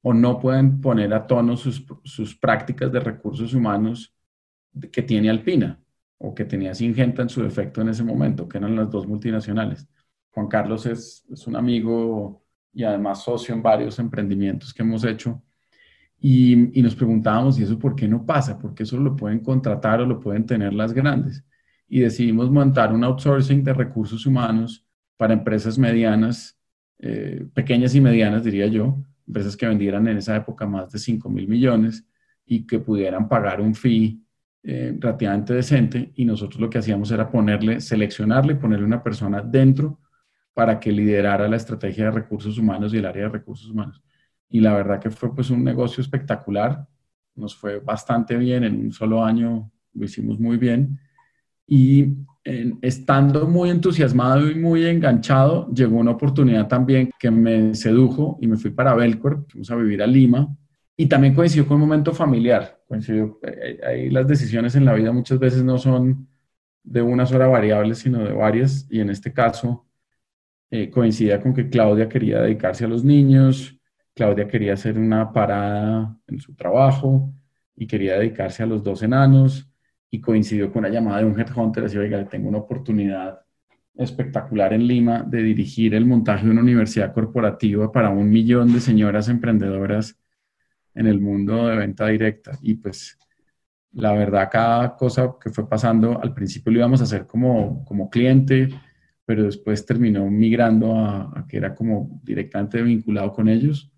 o 0.06 0.14
no 0.14 0.38
pueden 0.38 0.80
poner 0.80 1.12
a 1.14 1.26
tono 1.26 1.56
sus, 1.56 1.84
sus 2.04 2.36
prácticas 2.36 2.92
de 2.92 3.00
recursos 3.00 3.54
humanos 3.54 4.14
que 4.92 5.02
tiene 5.02 5.30
Alpina? 5.30 5.80
o 6.18 6.34
que 6.34 6.44
tenía 6.44 6.74
Singenta 6.74 7.22
en 7.22 7.28
su 7.28 7.42
defecto 7.42 7.80
en 7.80 7.88
ese 7.88 8.04
momento, 8.04 8.48
que 8.48 8.58
eran 8.58 8.76
las 8.76 8.90
dos 8.90 9.06
multinacionales. 9.06 9.86
Juan 10.30 10.48
Carlos 10.48 10.86
es, 10.86 11.24
es 11.30 11.46
un 11.46 11.56
amigo 11.56 12.44
y 12.72 12.84
además 12.84 13.22
socio 13.22 13.54
en 13.54 13.62
varios 13.62 13.98
emprendimientos 13.98 14.72
que 14.72 14.82
hemos 14.82 15.04
hecho. 15.04 15.42
Y, 16.18 16.78
y, 16.78 16.82
nos 16.82 16.94
preguntábamos, 16.94 17.58
¿y 17.58 17.64
eso 17.64 17.78
por 17.78 17.94
qué 17.94 18.08
no 18.08 18.24
pasa? 18.24 18.58
Porque 18.58 18.84
eso 18.84 18.98
lo 18.98 19.14
pueden 19.14 19.40
contratar 19.40 20.00
o 20.00 20.06
lo 20.06 20.20
pueden 20.20 20.46
tener 20.46 20.72
las 20.72 20.92
grandes. 20.92 21.44
Y 21.88 22.00
decidimos 22.00 22.50
montar 22.50 22.92
un 22.92 23.04
outsourcing 23.04 23.62
de 23.62 23.74
recursos 23.74 24.24
humanos 24.24 24.86
para 25.16 25.34
empresas 25.34 25.78
medianas, 25.78 26.58
eh, 26.98 27.46
pequeñas 27.52 27.94
y 27.94 28.00
medianas, 28.00 28.42
diría 28.42 28.66
yo, 28.66 28.96
empresas 29.26 29.56
que 29.56 29.66
vendieran 29.66 30.06
en 30.08 30.18
esa 30.18 30.36
época 30.36 30.66
más 30.66 30.90
de 30.92 30.98
5 30.98 31.28
mil 31.30 31.48
millones 31.48 32.06
y 32.46 32.66
que 32.66 32.78
pudieran 32.78 33.28
pagar 33.28 33.60
un 33.60 33.74
fee 33.74 34.20
eh, 34.62 34.96
relativamente 34.98 35.54
decente 35.54 36.12
y 36.14 36.24
nosotros 36.24 36.60
lo 36.60 36.70
que 36.70 36.78
hacíamos 36.78 37.10
era 37.10 37.30
ponerle, 37.30 37.80
seleccionarle, 37.80 38.54
ponerle 38.54 38.86
una 38.86 39.02
persona 39.02 39.42
dentro 39.42 40.00
para 40.54 40.78
que 40.78 40.92
liderara 40.92 41.48
la 41.48 41.56
estrategia 41.56 42.06
de 42.06 42.10
recursos 42.12 42.56
humanos 42.58 42.94
y 42.94 42.98
el 42.98 43.06
área 43.06 43.24
de 43.24 43.28
recursos 43.30 43.70
humanos. 43.70 44.02
Y 44.48 44.60
la 44.60 44.72
verdad 44.74 45.00
que 45.00 45.10
fue 45.10 45.34
pues 45.34 45.50
un 45.50 45.64
negocio 45.64 46.00
espectacular, 46.00 46.86
nos 47.34 47.56
fue 47.56 47.80
bastante 47.80 48.36
bien, 48.36 48.64
en 48.64 48.78
un 48.78 48.92
solo 48.92 49.24
año 49.24 49.70
lo 49.92 50.04
hicimos 50.04 50.38
muy 50.38 50.56
bien 50.56 50.98
y 51.66 52.14
estando 52.82 53.46
muy 53.46 53.70
entusiasmado 53.70 54.50
y 54.50 54.54
muy 54.54 54.84
enganchado, 54.84 55.68
llegó 55.72 55.96
una 55.96 56.10
oportunidad 56.10 56.68
también 56.68 57.10
que 57.18 57.30
me 57.30 57.74
sedujo 57.74 58.38
y 58.40 58.46
me 58.46 58.58
fui 58.58 58.70
para 58.70 58.94
Belcor, 58.94 59.46
fuimos 59.48 59.70
a 59.70 59.76
vivir 59.76 60.02
a 60.02 60.06
Lima 60.06 60.54
y 60.96 61.06
también 61.06 61.34
coincidió 61.34 61.66
con 61.66 61.76
un 61.76 61.88
momento 61.88 62.12
familiar. 62.12 62.80
Coincidió, 62.86 63.38
eh, 63.42 63.80
ahí 63.84 64.10
las 64.10 64.26
decisiones 64.26 64.74
en 64.76 64.84
la 64.84 64.92
vida 64.94 65.10
muchas 65.12 65.38
veces 65.38 65.64
no 65.64 65.78
son 65.78 66.28
de 66.82 67.02
una 67.02 67.26
sola 67.26 67.46
variable, 67.46 67.94
sino 67.94 68.22
de 68.22 68.32
varias. 68.32 68.86
Y 68.90 69.00
en 69.00 69.10
este 69.10 69.32
caso 69.32 69.86
eh, 70.70 70.90
coincidía 70.90 71.40
con 71.40 71.54
que 71.54 71.68
Claudia 71.68 72.08
quería 72.08 72.42
dedicarse 72.42 72.84
a 72.84 72.88
los 72.88 73.04
niños, 73.04 73.78
Claudia 74.14 74.46
quería 74.46 74.74
hacer 74.74 74.98
una 74.98 75.32
parada 75.32 76.16
en 76.28 76.40
su 76.40 76.54
trabajo 76.54 77.32
y 77.76 77.86
quería 77.86 78.18
dedicarse 78.18 78.62
a 78.62 78.66
los 78.66 78.82
dos 78.84 79.02
enanos. 79.02 79.68
Y 80.14 80.20
coincidió 80.20 80.70
con 80.72 80.84
una 80.84 80.94
llamada 80.94 81.18
de 81.18 81.24
un 81.24 81.40
headhunter, 81.40 81.82
decía, 81.82 81.98
oiga, 81.98 82.24
tengo 82.28 82.48
una 82.48 82.58
oportunidad 82.58 83.40
espectacular 83.96 84.72
en 84.72 84.86
Lima 84.86 85.24
de 85.24 85.42
dirigir 85.42 85.92
el 85.92 86.06
montaje 86.06 86.44
de 86.44 86.52
una 86.52 86.60
universidad 86.60 87.12
corporativa 87.12 87.90
para 87.90 88.10
un 88.10 88.30
millón 88.30 88.72
de 88.72 88.78
señoras 88.78 89.28
emprendedoras 89.28 90.16
en 90.94 91.08
el 91.08 91.20
mundo 91.20 91.66
de 91.66 91.74
venta 91.74 92.06
directa. 92.06 92.56
Y 92.62 92.74
pues 92.74 93.18
la 93.90 94.12
verdad, 94.12 94.48
cada 94.52 94.94
cosa 94.94 95.34
que 95.42 95.50
fue 95.50 95.68
pasando, 95.68 96.22
al 96.22 96.32
principio 96.32 96.70
lo 96.70 96.78
íbamos 96.78 97.00
a 97.00 97.04
hacer 97.04 97.26
como, 97.26 97.84
como 97.84 98.08
cliente, 98.08 98.68
pero 99.24 99.42
después 99.42 99.84
terminó 99.84 100.30
migrando 100.30 100.96
a, 100.96 101.44
que 101.48 101.56
era 101.56 101.74
como 101.74 102.20
directamente 102.22 102.80
vinculado 102.82 103.32
con 103.32 103.48
ellos. 103.48 103.92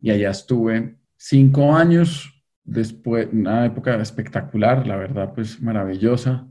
Y 0.00 0.12
allá 0.12 0.30
estuve 0.30 0.96
cinco 1.16 1.74
años 1.74 2.35
después, 2.66 3.28
una 3.32 3.64
época 3.64 3.96
espectacular, 3.96 4.86
la 4.86 4.96
verdad, 4.96 5.32
pues 5.34 5.62
maravillosa. 5.62 6.46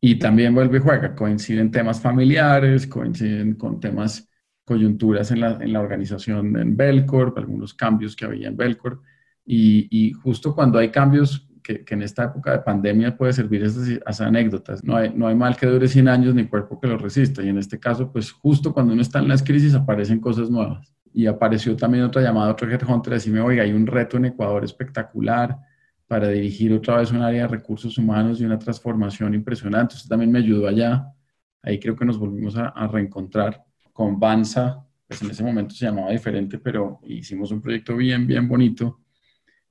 Y 0.00 0.18
también 0.18 0.54
vuelve 0.54 0.78
y 0.78 0.80
juega, 0.80 1.14
coinciden 1.14 1.70
temas 1.70 2.00
familiares, 2.00 2.86
coinciden 2.86 3.54
con 3.54 3.80
temas, 3.80 4.28
coyunturas 4.64 5.30
en 5.30 5.40
la, 5.40 5.58
en 5.60 5.72
la 5.72 5.80
organización 5.80 6.56
en 6.56 6.76
Belcorp, 6.76 7.36
algunos 7.36 7.74
cambios 7.74 8.16
que 8.16 8.24
había 8.24 8.48
en 8.48 8.56
Belcorp. 8.56 9.02
Y, 9.44 10.12
justo 10.12 10.54
cuando 10.54 10.78
hay 10.78 10.90
cambios 10.90 11.48
que, 11.62 11.84
que, 11.84 11.94
en 11.94 12.02
esta 12.02 12.24
época 12.24 12.52
de 12.52 12.58
pandemia 12.58 13.16
puede 13.16 13.32
servir 13.32 13.62
esas, 13.62 13.88
esas, 13.88 14.20
anécdotas. 14.20 14.84
No 14.84 14.96
hay, 14.96 15.12
no 15.14 15.26
hay 15.26 15.34
mal 15.34 15.56
que 15.56 15.66
dure 15.66 15.88
100 15.88 16.08
años 16.08 16.34
ni 16.34 16.46
cuerpo 16.46 16.78
que 16.78 16.86
lo 16.86 16.98
resista. 16.98 17.42
Y 17.42 17.48
en 17.48 17.58
este 17.58 17.78
caso, 17.78 18.12
pues 18.12 18.30
justo 18.30 18.72
cuando 18.72 18.92
uno 18.92 19.02
está 19.02 19.18
en 19.20 19.28
las 19.28 19.42
crisis 19.42 19.74
aparecen 19.74 20.20
cosas 20.20 20.50
nuevas. 20.50 20.94
Y 21.18 21.26
apareció 21.26 21.74
también 21.74 22.04
otra 22.04 22.22
llamada, 22.22 22.52
otro 22.52 22.70
headhunter, 22.70 23.14
decirme, 23.14 23.40
oiga, 23.40 23.64
hay 23.64 23.72
un 23.72 23.88
reto 23.88 24.18
en 24.18 24.26
Ecuador 24.26 24.62
espectacular 24.62 25.58
para 26.06 26.28
dirigir 26.28 26.72
otra 26.72 26.98
vez 26.98 27.10
un 27.10 27.22
área 27.22 27.42
de 27.42 27.48
recursos 27.48 27.98
humanos 27.98 28.40
y 28.40 28.44
una 28.44 28.56
transformación 28.56 29.34
impresionante. 29.34 29.96
Usted 29.96 30.08
también 30.08 30.30
me 30.30 30.38
ayudó 30.38 30.68
allá. 30.68 31.12
Ahí 31.60 31.80
creo 31.80 31.96
que 31.96 32.04
nos 32.04 32.20
volvimos 32.20 32.54
a, 32.56 32.86
reencontrar 32.86 33.64
con 33.92 34.20
Banza. 34.20 34.86
Pues 35.08 35.20
en 35.20 35.32
ese 35.32 35.42
momento 35.42 35.74
se 35.74 35.86
llamaba 35.86 36.12
diferente, 36.12 36.56
pero 36.56 37.00
hicimos 37.02 37.50
un 37.50 37.60
proyecto 37.60 37.96
bien, 37.96 38.24
bien 38.24 38.46
bonito 38.46 39.00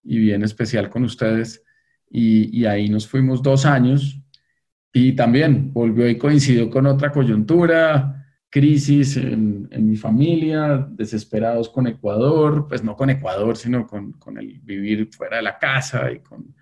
y 0.03 0.19
bien 0.19 0.43
especial 0.43 0.89
con 0.89 1.05
ustedes. 1.05 1.63
Y, 2.09 2.65
ahí 2.65 2.89
nos 2.89 3.07
fuimos 3.07 3.41
dos 3.41 3.65
años 3.65 4.21
y 4.91 5.13
también 5.13 5.71
volvió 5.71 6.09
y 6.09 6.17
coincidió 6.17 6.69
con 6.69 6.87
otra 6.87 7.09
coyuntura, 7.09 8.16
crisis 8.57 9.17
en, 9.17 9.69
mi 9.87 9.95
familia, 9.95 10.87
desesperados 10.89 11.69
con 11.69 11.85
Ecuador, 11.85 12.65
pues 12.67 12.83
no 12.83 12.95
con 12.95 13.11
Ecuador, 13.11 13.55
sino 13.55 13.85
con, 13.85 14.13
con, 14.13 14.39
el 14.39 14.59
vivir 14.61 15.09
fuera 15.13 15.37
de 15.37 15.43
la 15.43 15.59
casa 15.59 16.11
y 16.11 16.21
con 16.21 16.55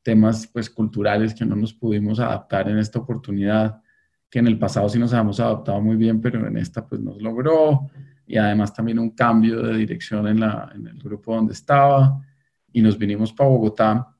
temas 0.00 0.46
pues 0.46 0.70
culturales 0.70 1.34
que 1.34 1.44
no 1.44 1.56
nos 1.56 1.74
pudimos 1.74 2.20
adaptar 2.20 2.68
en 2.68 2.78
esta 2.78 3.00
oportunidad, 3.00 3.82
que 4.30 4.38
en 4.38 4.46
el 4.46 4.60
pasado 4.60 4.88
sí 4.88 5.00
nos 5.00 5.12
habíamos 5.12 5.40
adaptado 5.40 5.80
muy 5.80 5.96
bien, 5.96 6.20
pero 6.20 6.46
en 6.46 6.56
esta 6.56 6.86
pues 6.86 7.00
nos 7.00 7.20
logró, 7.20 7.90
y 8.28 8.36
además 8.36 8.72
también 8.72 9.00
un 9.00 9.10
cambio 9.10 9.60
de 9.60 9.76
dirección 9.76 10.28
en, 10.28 10.38
la, 10.38 10.70
en 10.72 10.86
el 10.86 10.98
grupo 11.02 11.34
donde 11.34 11.52
estaba, 11.52 12.24
y 12.72 12.80
nos 12.80 12.96
vinimos 12.96 13.32
para 13.32 13.50
Bogotá 13.50 14.16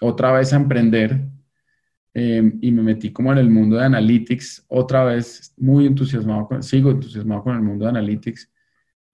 otra 0.00 0.32
vez 0.32 0.52
a 0.52 0.56
emprender 0.56 1.28
eh, 2.18 2.50
y 2.62 2.72
me 2.72 2.82
metí 2.82 3.12
como 3.12 3.30
en 3.30 3.36
el 3.36 3.50
mundo 3.50 3.76
de 3.76 3.84
Analytics, 3.84 4.64
otra 4.68 5.04
vez 5.04 5.52
muy 5.58 5.84
entusiasmado, 5.84 6.46
con, 6.48 6.62
sigo 6.62 6.90
entusiasmado 6.90 7.42
con 7.42 7.56
el 7.56 7.60
mundo 7.60 7.84
de 7.84 7.90
Analytics 7.90 8.50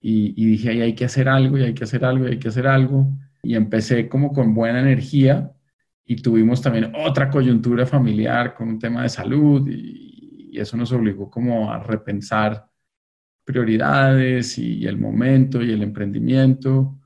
y, 0.00 0.40
y 0.40 0.46
dije, 0.46 0.70
ahí 0.70 0.82
hay 0.82 0.94
que 0.94 1.06
hacer 1.06 1.28
algo 1.28 1.58
y 1.58 1.64
hay 1.64 1.74
que 1.74 1.82
hacer 1.82 2.04
algo 2.04 2.28
y 2.28 2.30
hay 2.30 2.38
que 2.38 2.46
hacer 2.46 2.68
algo. 2.68 3.10
Y 3.42 3.56
empecé 3.56 4.08
como 4.08 4.32
con 4.32 4.54
buena 4.54 4.80
energía 4.80 5.50
y 6.04 6.14
tuvimos 6.14 6.62
también 6.62 6.92
otra 6.94 7.28
coyuntura 7.28 7.86
familiar 7.86 8.54
con 8.54 8.68
un 8.68 8.78
tema 8.78 9.02
de 9.02 9.08
salud 9.08 9.68
y, 9.68 10.50
y 10.52 10.60
eso 10.60 10.76
nos 10.76 10.92
obligó 10.92 11.28
como 11.28 11.72
a 11.72 11.80
repensar 11.80 12.68
prioridades 13.44 14.58
y 14.58 14.86
el 14.86 14.96
momento 14.96 15.60
y 15.60 15.72
el 15.72 15.82
emprendimiento 15.82 17.00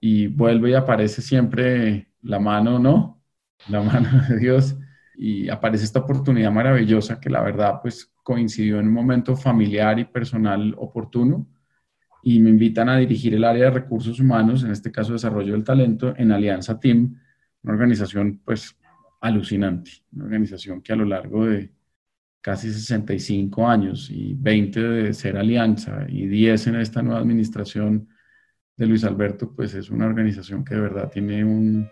y 0.00 0.28
vuelve 0.28 0.70
y 0.70 0.74
aparece 0.74 1.22
siempre 1.22 2.12
la 2.22 2.38
mano, 2.38 2.78
¿no? 2.78 3.20
La 3.68 3.82
mano 3.82 4.08
de 4.28 4.38
Dios 4.38 4.76
y 5.16 5.48
aparece 5.48 5.84
esta 5.84 6.00
oportunidad 6.00 6.50
maravillosa 6.50 7.20
que 7.20 7.30
la 7.30 7.42
verdad 7.42 7.80
pues 7.82 8.12
coincidió 8.22 8.80
en 8.80 8.88
un 8.88 8.94
momento 8.94 9.36
familiar 9.36 9.98
y 9.98 10.04
personal 10.04 10.74
oportuno 10.78 11.46
y 12.22 12.40
me 12.40 12.50
invitan 12.50 12.88
a 12.88 12.96
dirigir 12.96 13.34
el 13.34 13.44
área 13.44 13.64
de 13.64 13.70
recursos 13.70 14.18
humanos, 14.18 14.64
en 14.64 14.70
este 14.70 14.90
caso 14.90 15.12
desarrollo 15.12 15.52
del 15.52 15.62
talento, 15.62 16.14
en 16.16 16.32
Alianza 16.32 16.80
Team, 16.80 17.20
una 17.62 17.74
organización 17.74 18.40
pues 18.44 18.76
alucinante, 19.20 19.90
una 20.12 20.24
organización 20.24 20.80
que 20.80 20.94
a 20.94 20.96
lo 20.96 21.04
largo 21.04 21.46
de 21.46 21.70
casi 22.40 22.72
65 22.72 23.68
años 23.68 24.10
y 24.10 24.34
20 24.34 24.80
de 24.80 25.14
ser 25.14 25.36
alianza 25.36 26.06
y 26.08 26.26
10 26.26 26.66
en 26.68 26.74
esta 26.76 27.02
nueva 27.02 27.20
administración 27.20 28.08
de 28.76 28.86
Luis 28.86 29.04
Alberto, 29.04 29.54
pues 29.54 29.74
es 29.74 29.90
una 29.90 30.06
organización 30.06 30.64
que 30.64 30.74
de 30.74 30.80
verdad 30.80 31.10
tiene 31.10 31.44
un, 31.44 31.88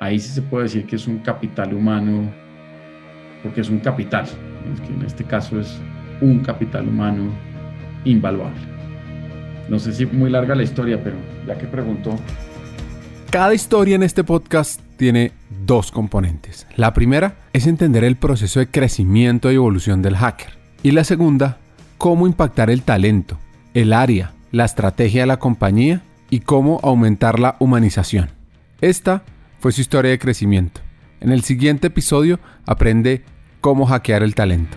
ahí 0.00 0.18
sí 0.18 0.30
se 0.30 0.42
puede 0.42 0.64
decir 0.64 0.86
que 0.86 0.96
es 0.96 1.06
un 1.06 1.18
capital 1.20 1.72
humano 1.74 2.43
porque 3.44 3.60
es 3.60 3.68
un 3.68 3.78
capital, 3.78 4.26
que 4.84 4.92
en 4.92 5.02
este 5.02 5.22
caso 5.22 5.60
es 5.60 5.78
un 6.22 6.40
capital 6.40 6.88
humano 6.88 7.30
invaluable. 8.04 8.58
No 9.68 9.78
sé 9.78 9.92
si 9.92 10.06
muy 10.06 10.30
larga 10.30 10.54
la 10.54 10.62
historia, 10.62 11.02
pero 11.04 11.16
ya 11.46 11.56
que 11.56 11.66
preguntó. 11.66 12.18
Cada 13.30 13.54
historia 13.54 13.96
en 13.96 14.02
este 14.02 14.24
podcast 14.24 14.80
tiene 14.96 15.32
dos 15.66 15.92
componentes. 15.92 16.66
La 16.76 16.94
primera 16.94 17.36
es 17.52 17.66
entender 17.66 18.02
el 18.02 18.16
proceso 18.16 18.60
de 18.60 18.68
crecimiento 18.68 19.52
y 19.52 19.56
evolución 19.56 20.00
del 20.00 20.16
hacker. 20.16 20.58
Y 20.82 20.92
la 20.92 21.04
segunda, 21.04 21.58
cómo 21.98 22.26
impactar 22.26 22.70
el 22.70 22.82
talento, 22.82 23.38
el 23.74 23.92
área, 23.92 24.32
la 24.52 24.64
estrategia 24.64 25.22
de 25.22 25.26
la 25.26 25.38
compañía 25.38 26.02
y 26.30 26.40
cómo 26.40 26.80
aumentar 26.82 27.38
la 27.38 27.56
humanización. 27.58 28.30
Esta 28.80 29.22
fue 29.60 29.72
su 29.72 29.82
historia 29.82 30.12
de 30.12 30.18
crecimiento. 30.18 30.80
En 31.20 31.32
el 31.32 31.42
siguiente 31.42 31.88
episodio 31.88 32.38
aprende 32.66 33.24
cómo 33.64 33.86
hackear 33.86 34.22
el 34.22 34.34
talento. 34.34 34.76